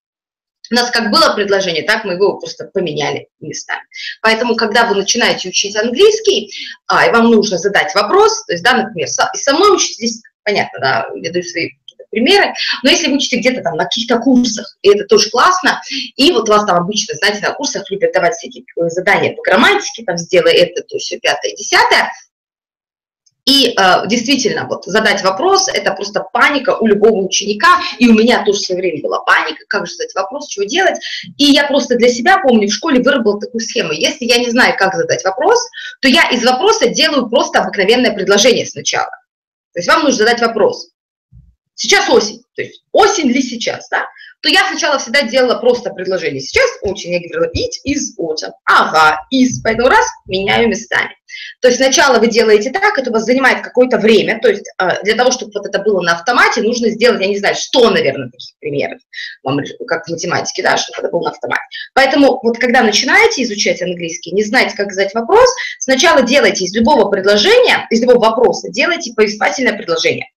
У 0.71 0.75
нас 0.75 0.91
как 0.91 1.11
было 1.11 1.35
предложение, 1.35 1.83
так 1.83 2.05
мы 2.05 2.15
его 2.15 2.39
просто 2.39 2.71
поменяли 2.73 3.29
местами. 3.41 3.83
Поэтому, 4.23 4.57
когда 4.57 4.87
вы 4.87 4.97
начинаете 4.97 5.49
учить 5.49 5.77
английский, 5.77 6.51
а, 6.87 7.07
и 7.07 7.13
вам 7.13 7.31
нужно 7.31 7.59
задать 7.59 7.95
вопрос, 7.95 8.45
то 8.47 8.53
есть, 8.53 8.65
да, 8.65 8.75
например, 8.75 9.09
со, 9.09 9.55
мной 9.55 9.77
учить 9.77 9.97
здесь, 9.97 10.23
понятно, 10.43 10.79
да, 10.81 11.07
я 11.15 11.33
даю 11.33 11.45
свои 11.45 11.71
примеры, 12.11 12.55
но 12.83 12.91
если 12.91 13.09
вы 13.09 13.17
учите 13.17 13.39
где-то 13.39 13.63
там 13.63 13.77
на 13.77 13.85
каких-то 13.85 14.19
курсах, 14.19 14.77
и 14.83 14.89
это 14.89 15.05
тоже 15.05 15.31
классно, 15.31 15.81
и 16.17 16.33
вот 16.33 16.49
вас 16.49 16.65
там 16.65 16.77
обычно, 16.77 17.15
знаете, 17.17 17.47
на 17.47 17.53
курсах 17.53 17.91
любят 17.91 18.13
давать 18.13 18.35
всякие 18.35 18.65
задания 18.89 19.35
по 19.35 19.43
грамматике, 19.43 20.05
там, 20.05 20.17
сделай 20.17 20.55
это, 20.55 20.83
то 20.83 20.99
все 20.99 21.19
пятое, 21.19 21.53
десятое, 21.53 22.11
и 23.47 23.75
э, 23.79 24.07
действительно, 24.09 24.67
вот 24.67 24.85
задать 24.87 25.23
вопрос– 25.23 25.69
это 25.73 25.93
просто 25.93 26.27
паника 26.33 26.77
у 26.81 26.87
любого 26.87 27.25
ученика, 27.25 27.81
и 27.99 28.09
у 28.09 28.13
меня 28.13 28.45
тоже 28.45 28.59
в 28.59 28.63
свое 28.63 28.81
время 28.81 29.03
была 29.03 29.21
паника, 29.21 29.65
как 29.69 29.87
же 29.87 29.95
задать 29.95 30.15
вопрос, 30.17 30.51
что 30.51 30.65
делать. 30.65 30.97
И 31.39 31.45
я 31.45 31.65
просто 31.69 31.97
для 31.97 32.09
себя, 32.09 32.39
помню, 32.39 32.67
в 32.69 32.73
школе 32.73 33.01
выработала 33.01 33.41
такую 33.41 33.61
схему. 33.61 33.93
Если 33.93 34.25
я 34.25 34.39
не 34.39 34.51
знаю, 34.51 34.75
как 34.77 34.95
задать 34.95 35.25
вопрос, 35.25 35.61
то 36.01 36.09
я 36.09 36.29
из 36.31 36.45
вопроса 36.45 36.89
делаю 36.89 37.29
просто 37.29 37.61
обыкновенное 37.61 38.13
предложение 38.13 38.67
сначала. 38.67 39.11
То 39.75 39.79
есть 39.79 39.89
вам 39.89 40.03
нужно 40.03 40.19
задать 40.19 40.41
вопрос. 40.41 40.89
Сейчас 41.77 42.09
осень, 42.09 42.43
то 42.57 42.63
есть 42.63 42.83
осень 42.93 43.29
ли 43.29 43.43
сейчас, 43.43 43.89
да? 43.91 44.07
то 44.47 44.49
я 44.49 44.67
сначала 44.69 44.99
всегда 44.99 45.23
делала 45.23 45.59
просто 45.59 45.91
предложение. 45.91 46.41
Сейчас 46.41 46.67
очень, 46.83 47.13
я 47.13 47.21
говорила, 47.21 47.51
it 47.53 47.73
is 47.87 48.15
autumn. 48.21 48.53
Ага, 48.65 49.19
is, 49.33 49.61
поэтому 49.63 49.89
раз, 49.89 50.07
меняю 50.27 50.69
местами. 50.69 51.11
То 51.61 51.69
есть 51.69 51.81
сначала 51.81 52.19
вы 52.19 52.29
делаете 52.29 52.71
так, 52.71 52.97
это 52.97 53.11
у 53.11 53.13
вас 53.13 53.25
занимает 53.25 53.63
какое-то 53.63 53.99
время, 53.99 54.39
то 54.41 54.49
есть 54.49 54.65
а, 54.79 55.03
для 55.03 55.15
того, 55.17 55.33
чтобы 55.33 55.53
вот 55.53 55.67
это 55.67 55.81
было 55.81 56.01
на 56.01 56.13
автомате, 56.13 56.63
нужно 56.63 56.89
сделать, 56.91 57.21
я 57.21 57.27
не 57.27 57.39
знаю, 57.39 57.57
что, 57.57 57.91
наверное, 57.91 58.31
таких 58.31 58.57
примеров, 58.61 59.01
как 59.87 60.07
в 60.07 60.11
математике, 60.11 60.63
да, 60.63 60.77
чтобы 60.77 61.01
это 61.01 61.09
было 61.11 61.25
на 61.25 61.31
автомате. 61.31 61.63
Поэтому 61.95 62.39
вот 62.43 62.59
когда 62.59 62.83
начинаете 62.83 63.43
изучать 63.43 63.83
английский, 63.83 64.33
не 64.33 64.45
знаете, 64.45 64.77
как 64.77 64.93
задать 64.93 65.13
вопрос, 65.15 65.49
сначала 65.81 66.23
делайте 66.23 66.65
из 66.65 66.75
любого 66.75 67.11
предложения, 67.11 67.87
из 67.91 68.01
любого 68.01 68.21
вопроса, 68.21 68.71
делайте 68.71 69.13
повествовательное 69.13 69.77
предложение. 69.77 70.29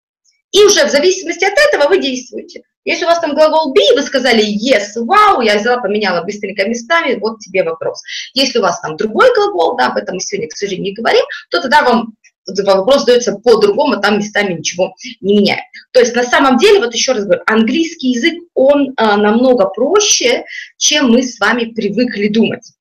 И 0.52 0.64
уже 0.64 0.84
в 0.84 0.90
зависимости 0.90 1.44
от 1.44 1.54
этого 1.68 1.88
вы 1.88 2.00
действуете. 2.00 2.62
Если 2.84 3.04
у 3.04 3.08
вас 3.08 3.20
там 3.20 3.34
глагол 3.34 3.74
be, 3.74 3.94
вы 3.94 4.02
сказали 4.02 4.42
yes, 4.42 4.96
wow, 4.96 5.44
я 5.44 5.58
взяла, 5.58 5.80
поменяла 5.80 6.22
быстренько 6.22 6.66
местами, 6.66 7.18
вот 7.20 7.38
тебе 7.40 7.62
вопрос. 7.62 8.00
Если 8.34 8.58
у 8.58 8.62
вас 8.62 8.80
там 8.80 8.96
другой 8.96 9.32
глагол, 9.34 9.76
да, 9.76 9.88
об 9.88 9.98
этом 9.98 10.14
мы 10.14 10.20
сегодня, 10.20 10.48
к 10.48 10.56
сожалению, 10.56 10.90
не 10.90 10.94
говорим, 10.94 11.24
то 11.50 11.60
тогда 11.60 11.82
вам 11.82 12.14
вопрос 12.46 13.04
дается 13.04 13.32
по-другому, 13.32 14.00
там 14.00 14.18
местами 14.18 14.54
ничего 14.54 14.94
не 15.20 15.38
меняет. 15.38 15.62
То 15.92 16.00
есть 16.00 16.14
на 16.16 16.24
самом 16.24 16.56
деле, 16.56 16.80
вот 16.80 16.94
еще 16.94 17.12
раз 17.12 17.24
говорю, 17.24 17.42
английский 17.46 18.12
язык, 18.12 18.34
он 18.54 18.92
а, 18.96 19.16
намного 19.16 19.66
проще, 19.66 20.44
чем 20.76 21.10
мы 21.10 21.22
с 21.22 21.38
вами 21.38 21.66
привыкли 21.66 22.28
думать. 22.28 22.72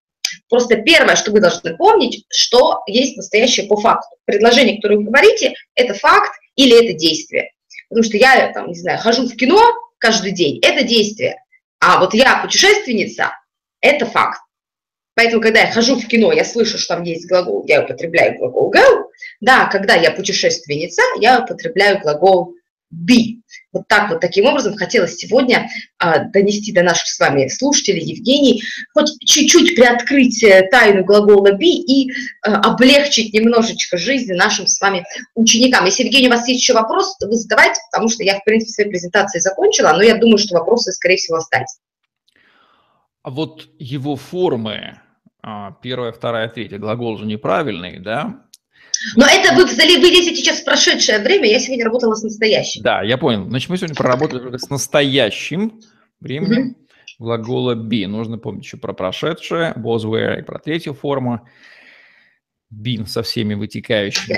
Просто 0.47 0.77
первое, 0.77 1.15
что 1.15 1.31
вы 1.31 1.41
должны 1.41 1.75
помнить, 1.75 2.25
что 2.29 2.81
есть 2.87 3.17
настоящее 3.17 3.67
по 3.67 3.75
факту. 3.75 4.15
Предложение, 4.25 4.77
которое 4.77 4.97
вы 4.97 5.03
говорите, 5.03 5.53
это 5.75 5.93
факт 5.93 6.31
или 6.55 6.83
это 6.83 6.97
действие. 6.97 7.51
Потому 7.89 8.03
что 8.03 8.17
я, 8.17 8.51
там, 8.53 8.67
не 8.67 8.75
знаю, 8.75 8.99
хожу 8.99 9.27
в 9.27 9.35
кино 9.35 9.61
каждый 9.97 10.31
день, 10.31 10.59
это 10.61 10.83
действие. 10.83 11.43
А 11.79 11.99
вот 11.99 12.13
я 12.13 12.39
путешественница, 12.41 13.33
это 13.81 14.05
факт. 14.05 14.41
Поэтому, 15.15 15.41
когда 15.41 15.61
я 15.61 15.71
хожу 15.71 15.99
в 15.99 16.07
кино, 16.07 16.31
я 16.31 16.45
слышу, 16.45 16.77
что 16.77 16.95
там 16.95 17.03
есть 17.03 17.27
глагол, 17.27 17.65
я 17.67 17.83
употребляю 17.83 18.37
глагол 18.37 18.71
go. 18.73 19.05
Да, 19.41 19.65
когда 19.65 19.95
я 19.95 20.11
путешественница, 20.11 21.01
я 21.19 21.41
употребляю 21.41 21.99
глагол 21.99 22.53
be. 22.93 23.41
Вот 23.71 23.87
так 23.87 24.09
вот, 24.09 24.19
таким 24.19 24.45
образом, 24.45 24.75
хотелось 24.75 25.15
сегодня 25.15 25.69
а, 25.99 26.25
донести 26.25 26.71
до 26.71 26.81
наших 26.81 27.07
с 27.07 27.19
вами 27.19 27.47
слушателей, 27.47 28.03
Евгений, 28.03 28.63
хоть 28.93 29.11
чуть-чуть 29.23 29.75
приоткрыть 29.75 30.43
э, 30.43 30.67
тайну 30.71 31.03
глагола 31.03 31.51
be 31.51 31.67
и 31.67 32.11
а, 32.41 32.71
облегчить 32.71 33.33
немножечко 33.33 33.97
жизнь 33.97 34.33
нашим 34.33 34.65
с 34.65 34.81
вами 34.81 35.05
ученикам. 35.35 35.85
Если, 35.85 36.03
Евгений, 36.03 36.27
у 36.27 36.31
вас 36.31 36.47
есть 36.47 36.61
еще 36.61 36.73
вопрос, 36.73 37.15
то 37.17 37.27
вы 37.27 37.35
задавайте, 37.35 37.79
потому 37.91 38.09
что 38.09 38.23
я, 38.23 38.39
в 38.39 38.43
принципе, 38.43 38.71
своей 38.71 38.89
презентации 38.89 39.39
закончила, 39.39 39.93
но 39.93 40.01
я 40.01 40.17
думаю, 40.17 40.39
что 40.39 40.57
вопросы, 40.57 40.91
скорее 40.91 41.17
всего, 41.17 41.37
остались. 41.37 41.79
А 43.21 43.29
вот 43.29 43.69
его 43.77 44.15
формы, 44.15 44.99
а, 45.43 45.73
первая, 45.83 46.11
вторая, 46.11 46.47
третья, 46.47 46.79
глагол 46.79 47.17
же 47.17 47.25
неправильный, 47.25 47.99
да? 47.99 48.45
Но 49.15 49.25
это 49.25 49.53
вы, 49.55 49.65
вы 49.65 50.09
видите 50.09 50.35
сейчас 50.35 50.59
в 50.59 50.65
прошедшее 50.65 51.19
время, 51.19 51.49
я 51.49 51.59
сегодня 51.59 51.85
работала 51.85 52.15
с 52.15 52.23
настоящим. 52.23 52.81
Да, 52.83 53.01
я 53.03 53.17
понял. 53.17 53.45
Значит, 53.49 53.69
мы 53.69 53.77
сегодня 53.77 53.95
проработали 53.95 54.57
с 54.57 54.69
настоящим 54.69 55.79
временем 56.19 56.71
mm-hmm. 56.71 57.15
глагола 57.19 57.75
be. 57.75 58.07
Нужно 58.07 58.37
помнить 58.37 58.65
еще 58.65 58.77
про 58.77 58.93
прошедшее, 58.93 59.73
was, 59.77 60.03
were 60.03 60.39
и 60.39 60.43
про 60.43 60.59
третью 60.59 60.93
форму. 60.93 61.47
Been 62.71 63.07
со 63.07 63.23
всеми 63.23 63.55
вытекающими 63.55 64.37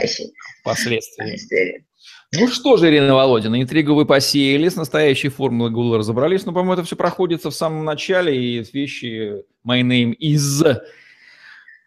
последствиями. 0.64 1.86
Ну 2.34 2.48
что 2.48 2.78
же, 2.78 2.88
Ирина 2.88 3.14
Володина, 3.14 3.62
интригу 3.62 3.94
вы 3.94 4.06
посеяли, 4.06 4.70
с 4.70 4.78
настоящей 4.78 5.28
формулой 5.28 5.70
глагола 5.70 5.98
разобрались, 5.98 6.46
но, 6.46 6.54
по-моему, 6.54 6.74
это 6.74 6.84
все 6.86 6.96
проходится 6.96 7.50
в 7.50 7.56
самом 7.56 7.84
начале, 7.84 8.34
и 8.34 8.66
вещи 8.72 9.44
my 9.68 9.82
name 9.82 10.16
is 10.18 10.64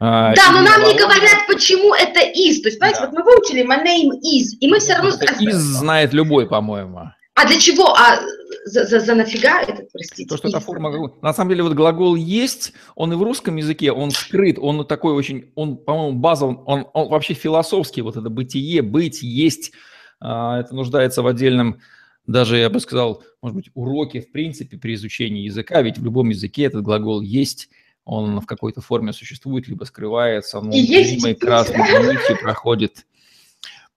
да, 0.05 0.51
но 0.53 0.63
нам 0.63 0.83
не 0.85 0.99
говорят, 0.99 1.47
почему 1.47 1.95
это 1.95 2.21
из. 2.21 2.61
То 2.63 2.69
есть, 2.69 2.79
понимаете, 2.79 3.01
да. 3.01 3.07
вот 3.07 3.19
мы 3.19 3.23
выучили 3.25 3.65
my 3.65 3.83
name 3.85 4.11
is, 4.21 4.57
и 4.61 4.69
мы 4.69 4.79
все 4.79 4.95
равно... 4.95 5.11
из 5.11 5.57
знает 5.57 6.13
любой, 6.13 6.47
по-моему. 6.47 7.11
А 7.35 7.47
для 7.47 7.59
чего? 7.59 7.95
А 7.95 8.21
за, 8.65 8.85
за, 8.85 9.01
за 9.01 9.15
нафига 9.15 9.63
это, 9.63 9.85
простите? 9.93 10.29
То, 10.29 10.37
что 10.37 10.49
это 10.49 10.61
форма... 10.61 11.13
На 11.21 11.35
самом 11.35 11.51
деле 11.51 11.65
вот 11.65 11.75
глагол 11.75 12.15
«есть», 12.15 12.73
он 12.95 13.13
и 13.13 13.17
в 13.17 13.23
русском 13.23 13.57
языке, 13.57 13.93
он 13.93 14.11
скрыт, 14.11 14.57
он 14.59 14.87
такой 14.87 15.15
очень, 15.15 15.51
он, 15.55 15.77
по-моему, 15.77 16.19
базовый, 16.19 16.57
он, 16.65 16.87
он 16.93 17.09
вообще 17.09 17.35
философский, 17.35 18.03
вот 18.03 18.17
это 18.17 18.31
бытие, 18.31 18.83
быть, 18.83 19.23
есть, 19.23 19.73
а, 20.21 20.61
это 20.61 20.75
нуждается 20.75 21.23
в 21.23 21.27
отдельном, 21.27 21.81
даже, 22.27 22.57
я 22.57 22.71
бы 22.71 22.79
сказал, 22.79 23.23
может 23.43 23.57
быть, 23.57 23.71
уроке, 23.75 24.21
в 24.21 24.31
принципе, 24.31 24.79
при 24.79 24.95
изучении 24.95 25.43
языка, 25.43 25.83
ведь 25.83 25.99
в 25.99 26.05
любом 26.05 26.31
языке 26.31 26.65
этот 26.65 26.83
глагол 26.83 27.21
«есть», 27.21 27.69
он 28.05 28.41
в 28.41 28.47
какой-то 28.47 28.81
форме 28.81 29.13
существует, 29.13 29.69
либо 29.69 29.85
скрывается, 29.85 30.59
он 30.59 30.71
и 30.71 31.35
красной 31.35 31.79
нитью 31.79 32.39
проходит, 32.41 33.07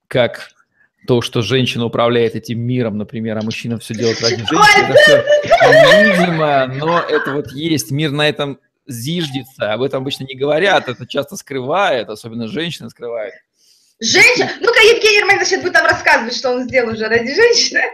как 0.08 0.52
то, 1.06 1.22
что 1.22 1.42
женщина 1.42 1.86
управляет 1.86 2.36
этим 2.36 2.60
миром, 2.60 2.98
например, 2.98 3.38
а 3.38 3.42
мужчина 3.42 3.78
все 3.80 3.94
делает 3.94 4.22
ради 4.22 4.38
женщины, 4.38 4.84
это 4.84 4.96
все 4.96 5.24
невидимо, 6.04 6.68
но 6.68 7.00
это 7.00 7.34
вот 7.34 7.52
есть, 7.52 7.92
мир 7.92 8.12
на 8.12 8.28
этом 8.28 8.60
зиждется, 8.88 9.74
об 9.74 9.82
этом 9.82 10.02
обычно 10.02 10.24
не 10.24 10.36
говорят, 10.36 10.88
это 10.88 11.06
часто 11.06 11.36
скрывает, 11.36 12.10
особенно 12.10 12.48
женщины 12.48 12.90
скрывают. 12.90 13.34
Женщина? 14.00 14.52
Ну-ка, 14.60 14.80
Евгений 14.82 15.22
Романович 15.22 15.48
сейчас 15.48 15.64
будет 15.64 15.74
нам 15.74 15.86
рассказывать, 15.86 16.36
что 16.36 16.52
он 16.52 16.64
сделал 16.66 16.94
уже 16.94 17.08
ради 17.08 17.34
женщины. 17.34 17.82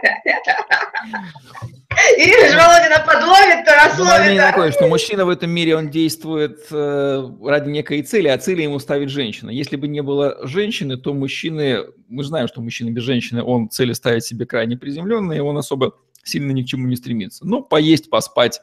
Ирина 2.18 2.48
же 2.50 2.58
Володина 2.58 3.04
подловит, 3.06 3.64
то 3.64 3.74
расловит. 3.74 4.32
Ну, 4.32 4.38
такое, 4.38 4.72
что 4.72 4.86
мужчина 4.86 5.24
в 5.24 5.30
этом 5.30 5.50
мире, 5.50 5.76
он 5.76 5.88
действует 5.88 6.66
э, 6.70 7.30
ради 7.42 7.70
некой 7.70 8.02
цели, 8.02 8.28
а 8.28 8.36
цели 8.36 8.62
ему 8.62 8.78
ставит 8.80 9.08
женщина. 9.10 9.50
Если 9.50 9.76
бы 9.76 9.88
не 9.88 10.02
было 10.02 10.46
женщины, 10.46 10.96
то 10.96 11.14
мужчины, 11.14 11.84
мы 12.08 12.24
знаем, 12.24 12.48
что 12.48 12.60
мужчина 12.60 12.90
без 12.90 13.04
женщины, 13.04 13.42
он 13.42 13.70
цели 13.70 13.92
ставит 13.92 14.24
себе 14.24 14.44
крайне 14.44 14.76
приземленные, 14.76 15.42
он 15.42 15.56
особо 15.56 15.94
сильно 16.22 16.50
ни 16.52 16.62
к 16.62 16.66
чему 16.66 16.86
не 16.86 16.96
стремится. 16.96 17.46
Ну, 17.46 17.62
поесть, 17.62 18.10
поспать, 18.10 18.60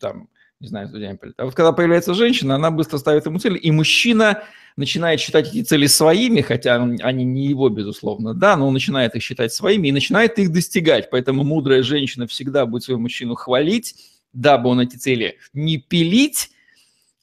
там, 0.00 0.28
не 0.60 0.68
знаю, 0.68 0.88
студент. 0.88 1.20
А 1.36 1.44
вот 1.44 1.54
когда 1.54 1.72
появляется 1.72 2.14
женщина, 2.14 2.54
она 2.54 2.70
быстро 2.70 2.98
ставит 2.98 3.26
ему 3.26 3.38
цели, 3.38 3.58
и 3.58 3.70
мужчина 3.70 4.42
начинает 4.76 5.20
считать 5.20 5.48
эти 5.48 5.62
цели 5.62 5.86
своими, 5.86 6.40
хотя 6.40 6.76
они 6.76 7.24
не 7.24 7.46
его, 7.46 7.68
безусловно, 7.68 8.34
да, 8.34 8.56
но 8.56 8.66
он 8.66 8.74
начинает 8.74 9.14
их 9.14 9.22
считать 9.22 9.52
своими 9.52 9.88
и 9.88 9.92
начинает 9.92 10.38
их 10.38 10.52
достигать. 10.52 11.10
Поэтому 11.10 11.44
мудрая 11.44 11.82
женщина 11.82 12.26
всегда 12.26 12.66
будет 12.66 12.84
своего 12.84 13.00
мужчину 13.00 13.34
хвалить, 13.34 13.96
дабы 14.32 14.70
он 14.70 14.80
эти 14.80 14.96
цели 14.96 15.38
не 15.52 15.78
пилить, 15.78 16.50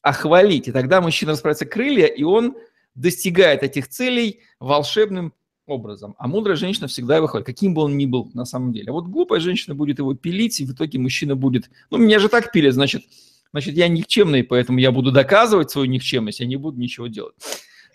а 0.02 0.14
хвалить. 0.14 0.68
И 0.68 0.72
тогда 0.72 1.02
мужчина 1.02 1.32
расправится 1.32 1.66
крылья, 1.66 2.06
и 2.06 2.24
он 2.24 2.56
достигает 2.96 3.64
этих 3.64 3.88
целей 3.88 4.42
волшебным 4.60 5.34
образом. 5.66 6.16
А 6.18 6.28
мудрая 6.28 6.56
женщина 6.56 6.88
всегда 6.88 7.18
его 7.18 7.28
хвалит, 7.28 7.46
каким 7.46 7.74
бы 7.74 7.82
он 7.82 7.98
ни 7.98 8.06
был 8.06 8.30
на 8.34 8.46
самом 8.46 8.74
деле. 8.74 8.90
А 8.90 8.94
вот 8.94 9.06
глупая 9.06 9.40
женщина 9.40 9.76
будет 9.76 10.00
его 10.00 10.14
пилить, 10.14 10.60
и 10.60 10.66
в 10.66 10.74
итоге 10.74 11.00
мужчина 11.00 11.36
будет, 11.36 11.70
ну, 11.90 11.98
меня 11.98 12.20
же 12.20 12.30
так 12.30 12.52
пилят, 12.52 12.74
значит, 12.74 13.04
значит, 13.52 13.76
я 13.76 13.88
никчемный, 13.88 14.44
поэтому 14.44 14.80
я 14.80 14.92
буду 14.92 15.12
доказывать 15.12 15.72
свою 15.72 15.88
никчемность, 15.88 16.40
я 16.40 16.46
не 16.46 16.58
буду 16.58 16.80
ничего 16.80 17.08
делать. 17.08 17.36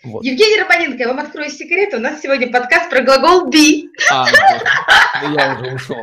Вот. 0.03 0.23
Евгений 0.23 0.61
Романенко, 0.61 0.97
я 0.97 1.07
вам 1.09 1.19
открою 1.19 1.49
секрет, 1.49 1.93
у 1.93 1.99
нас 1.99 2.21
сегодня 2.21 2.49
подкаст 2.51 2.89
про 2.89 3.01
глагол 3.01 3.49
be. 3.49 3.89
А, 4.09 4.25
ну, 5.21 5.37
я 5.37 5.59
уже 5.59 5.75
ушел. 5.75 5.97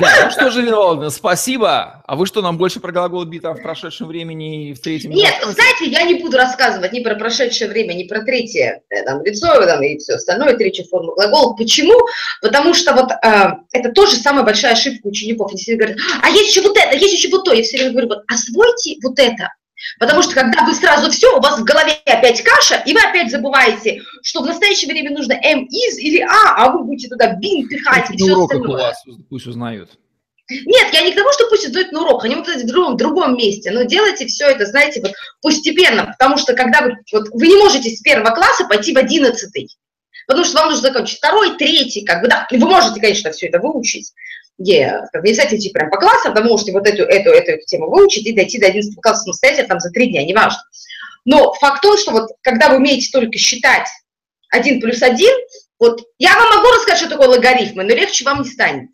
Да, 0.00 0.24
ну 0.24 0.30
что 0.30 0.50
же, 0.50 0.62
Ирина 0.62 1.10
спасибо. 1.10 2.02
А 2.06 2.16
вы 2.16 2.26
что, 2.26 2.42
нам 2.42 2.58
больше 2.58 2.80
про 2.80 2.92
глагол 2.92 3.26
там 3.40 3.56
в 3.56 3.62
прошедшем 3.62 4.08
времени 4.08 4.70
и 4.70 4.74
в 4.74 4.80
третьем? 4.80 5.10
Нет, 5.10 5.34
знаете, 5.42 5.86
я 5.86 6.02
не 6.02 6.14
буду 6.14 6.36
рассказывать 6.36 6.92
ни 6.92 7.00
про 7.00 7.14
прошедшее 7.14 7.70
время, 7.70 7.94
ни 7.94 8.04
про 8.04 8.22
третье 8.22 8.82
э, 8.90 9.02
там, 9.04 9.22
лицо 9.24 9.46
там, 9.66 9.82
и 9.82 9.98
все 9.98 10.14
остальное, 10.14 10.56
третью 10.56 10.84
форму 10.86 11.14
глагола. 11.14 11.54
Почему? 11.54 11.94
Потому 12.40 12.74
что 12.74 12.94
вот 12.94 13.10
э, 13.10 13.52
это 13.72 13.92
тоже 13.92 14.16
самая 14.16 14.44
большая 14.44 14.72
ошибка 14.72 15.06
учеников. 15.06 15.50
Они 15.50 15.60
все 15.60 15.76
говорят, 15.76 15.98
а 16.22 16.30
есть 16.30 16.50
еще 16.50 16.62
вот 16.62 16.76
это, 16.76 16.96
есть 16.96 17.14
еще 17.14 17.28
вот 17.28 17.44
то. 17.44 17.52
Я 17.52 17.62
все 17.62 17.78
время 17.78 17.92
говорю, 17.92 18.08
вот 18.08 18.24
освойте 18.28 18.96
вот 19.02 19.18
это, 19.18 19.48
Потому 19.98 20.22
что 20.22 20.34
когда 20.34 20.64
вы 20.64 20.74
сразу 20.74 21.10
все, 21.10 21.36
у 21.36 21.40
вас 21.40 21.58
в 21.58 21.64
голове 21.64 21.92
опять 22.06 22.42
каша, 22.42 22.82
и 22.86 22.92
вы 22.92 23.00
опять 23.00 23.30
забываете, 23.30 24.02
что 24.22 24.42
в 24.42 24.46
настоящее 24.46 24.90
время 24.90 25.10
нужно 25.10 25.32
M 25.32 25.64
из 25.64 25.98
или 25.98 26.20
А, 26.20 26.54
а 26.56 26.70
вы 26.72 26.84
будете 26.84 27.08
туда 27.08 27.34
бин 27.34 27.68
пихать 27.68 28.10
и 28.10 28.16
все 28.16 28.42
остальное. 28.42 28.68
у 28.68 28.72
вас 28.72 29.04
пусть 29.28 29.46
узнают. 29.46 29.90
Нет, 30.50 30.92
я 30.92 31.02
не 31.02 31.12
к 31.12 31.14
тому, 31.14 31.32
что 31.32 31.48
пусть 31.48 31.66
идут 31.66 31.92
на 31.92 32.02
урок, 32.02 32.24
они 32.24 32.34
будут 32.34 32.62
в 32.62 32.66
другом, 32.66 32.94
в 32.94 32.96
другом 32.96 33.36
месте, 33.36 33.70
но 33.70 33.84
делайте 33.84 34.26
все 34.26 34.46
это, 34.46 34.66
знаете, 34.66 35.00
вот 35.00 35.12
постепенно, 35.40 36.06
потому 36.06 36.36
что 36.36 36.54
когда 36.54 36.82
вы, 36.82 36.96
вот, 37.12 37.28
вы 37.30 37.46
не 37.46 37.56
можете 37.56 37.88
с 37.88 38.00
первого 38.00 38.34
класса 38.34 38.66
пойти 38.66 38.92
в 38.92 38.98
одиннадцатый, 38.98 39.68
потому 40.26 40.44
что 40.44 40.58
вам 40.58 40.70
нужно 40.70 40.88
закончить 40.88 41.18
второй, 41.18 41.56
третий, 41.56 42.04
как 42.04 42.22
бы, 42.22 42.28
да, 42.28 42.46
вы 42.50 42.58
можете, 42.58 43.00
конечно, 43.00 43.30
все 43.30 43.46
это 43.46 43.60
выучить, 43.60 44.12
где 44.58 45.00
не 45.12 45.18
обязательно 45.18 45.58
идти 45.58 45.70
прям 45.70 45.90
по 45.90 45.98
классам, 45.98 46.34
вы 46.34 46.42
можете 46.44 46.72
вот 46.72 46.86
эту, 46.86 47.02
эту, 47.02 47.30
эту, 47.30 47.50
эту 47.52 47.66
тему 47.66 47.90
выучить 47.90 48.26
и 48.26 48.34
дойти 48.34 48.58
до 48.58 48.66
11 48.66 48.94
класса 49.00 49.22
самостоятельно 49.22 49.68
там 49.68 49.80
за 49.80 49.90
три 49.90 50.10
дня, 50.10 50.24
неважно. 50.24 50.60
Но 51.24 51.52
факт 51.54 51.82
тот, 51.82 51.98
что 51.98 52.12
вот 52.12 52.30
когда 52.42 52.68
вы 52.68 52.76
умеете 52.76 53.10
только 53.12 53.38
считать 53.38 53.88
1 54.50 54.80
плюс 54.80 55.02
1, 55.02 55.28
вот 55.78 56.02
я 56.18 56.36
вам 56.36 56.56
могу 56.56 56.68
рассказать, 56.72 56.98
что 56.98 57.10
такое 57.10 57.28
логарифмы, 57.28 57.84
но 57.84 57.90
легче 57.90 58.24
вам 58.24 58.42
не 58.42 58.48
станет. 58.48 58.90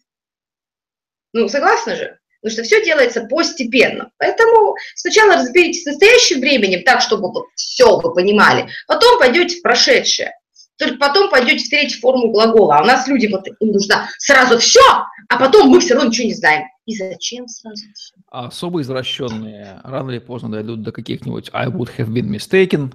Ну, 1.32 1.48
согласны 1.48 1.96
же? 1.96 2.18
Потому 2.40 2.52
что 2.52 2.62
все 2.62 2.84
делается 2.84 3.24
постепенно. 3.24 4.10
Поэтому 4.16 4.76
сначала 4.94 5.34
разберитесь 5.34 5.82
с 5.82 5.86
настоящим 5.86 6.40
временем 6.40 6.84
так, 6.84 7.00
чтобы 7.00 7.46
все 7.56 7.98
вы 7.98 8.14
понимали, 8.14 8.68
потом 8.86 9.18
пойдете 9.18 9.56
в 9.56 9.62
прошедшее. 9.62 10.37
Только 10.78 10.96
потом 10.96 11.28
пойдете 11.28 11.64
в 11.64 11.68
третью 11.68 12.00
форму 12.00 12.30
глагола. 12.30 12.78
А 12.78 12.82
у 12.82 12.86
нас 12.86 13.08
люди, 13.08 13.26
вот 13.26 13.46
им 13.46 13.72
нужно 13.72 14.08
сразу 14.18 14.58
все, 14.58 14.80
а 15.28 15.38
потом 15.38 15.68
мы 15.68 15.80
все 15.80 15.94
равно 15.94 16.08
ничего 16.08 16.28
не 16.28 16.34
знаем. 16.34 16.68
И 16.86 16.96
зачем 16.96 17.48
сразу 17.48 17.84
все? 17.94 18.14
А 18.30 18.46
особо 18.46 18.80
извращенные 18.80 19.80
рано 19.82 20.10
или 20.12 20.20
поздно 20.20 20.50
дойдут 20.50 20.82
до 20.82 20.92
каких-нибудь 20.92 21.50
I 21.52 21.66
would 21.66 21.90
have 21.98 22.08
been 22.08 22.30
mistaken 22.30 22.94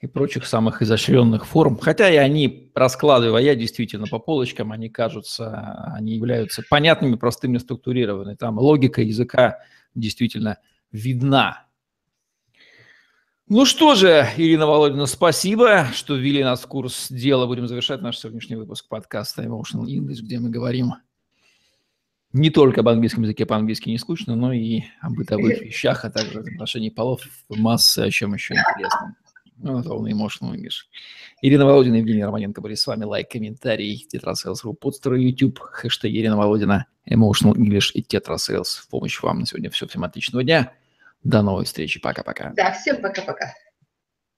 и 0.00 0.06
прочих 0.06 0.46
самых 0.46 0.82
изощренных 0.82 1.46
форм. 1.46 1.78
Хотя 1.78 2.10
и 2.10 2.16
они, 2.16 2.70
раскладывая 2.74 3.54
действительно 3.54 4.06
по 4.06 4.18
полочкам, 4.18 4.70
они 4.70 4.90
кажутся, 4.90 5.92
они 5.94 6.14
являются 6.14 6.62
понятными, 6.68 7.16
простыми, 7.16 7.58
структурированными. 7.58 8.36
Там 8.36 8.58
логика 8.58 9.00
языка 9.02 9.58
действительно 9.94 10.58
видна. 10.92 11.64
Ну 13.52 13.64
что 13.64 13.96
же, 13.96 14.28
Ирина 14.36 14.64
Володина, 14.64 15.06
спасибо, 15.06 15.88
что 15.92 16.14
ввели 16.14 16.44
нас 16.44 16.60
в 16.62 16.68
курс 16.68 17.08
дела. 17.10 17.48
Будем 17.48 17.66
завершать 17.66 18.00
наш 18.00 18.16
сегодняшний 18.16 18.54
выпуск 18.54 18.86
подкаста 18.86 19.42
Emotional 19.42 19.86
English, 19.86 20.22
где 20.22 20.38
мы 20.38 20.50
говорим 20.50 20.92
не 22.32 22.50
только 22.50 22.82
об 22.82 22.88
английском 22.88 23.24
языке, 23.24 23.46
по-английски 23.46 23.88
не 23.88 23.98
скучно, 23.98 24.36
но 24.36 24.52
и 24.52 24.82
о 25.00 25.10
бытовых 25.10 25.60
вещах, 25.62 26.04
а 26.04 26.10
также 26.10 26.38
отношении 26.38 26.90
полов, 26.90 27.22
массы, 27.48 27.98
о 27.98 28.10
чем 28.12 28.34
еще 28.34 28.54
интересно. 28.54 29.16
Ну, 29.56 29.80
это 29.80 29.94
он 29.94 30.06
Emotional 30.06 30.54
English. 30.54 30.86
Ирина 31.42 31.66
Володина, 31.66 31.96
Евгений 31.96 32.24
Романенко 32.24 32.60
были 32.60 32.76
с 32.76 32.86
вами. 32.86 33.02
Лайк, 33.02 33.30
комментарий, 33.30 34.06
тетрасейлс.ру, 34.08 34.74
подстер 34.74 35.14
YouTube, 35.14 35.58
хэштег 35.58 36.12
Ирина 36.12 36.36
Володина, 36.36 36.86
Emotional 37.04 37.54
English 37.56 37.90
и 37.94 38.02
тетрасейлс. 38.02 38.76
В 38.76 38.88
помощь 38.90 39.20
вам 39.20 39.40
на 39.40 39.46
сегодня 39.46 39.70
все. 39.70 39.88
Всем 39.88 40.04
отличного 40.04 40.44
дня. 40.44 40.72
До 41.22 41.42
новой 41.42 41.64
встречи. 41.64 42.00
Пока-пока. 42.00 42.52
Да, 42.56 42.72
всем 42.72 43.00
пока-пока. 43.00 43.54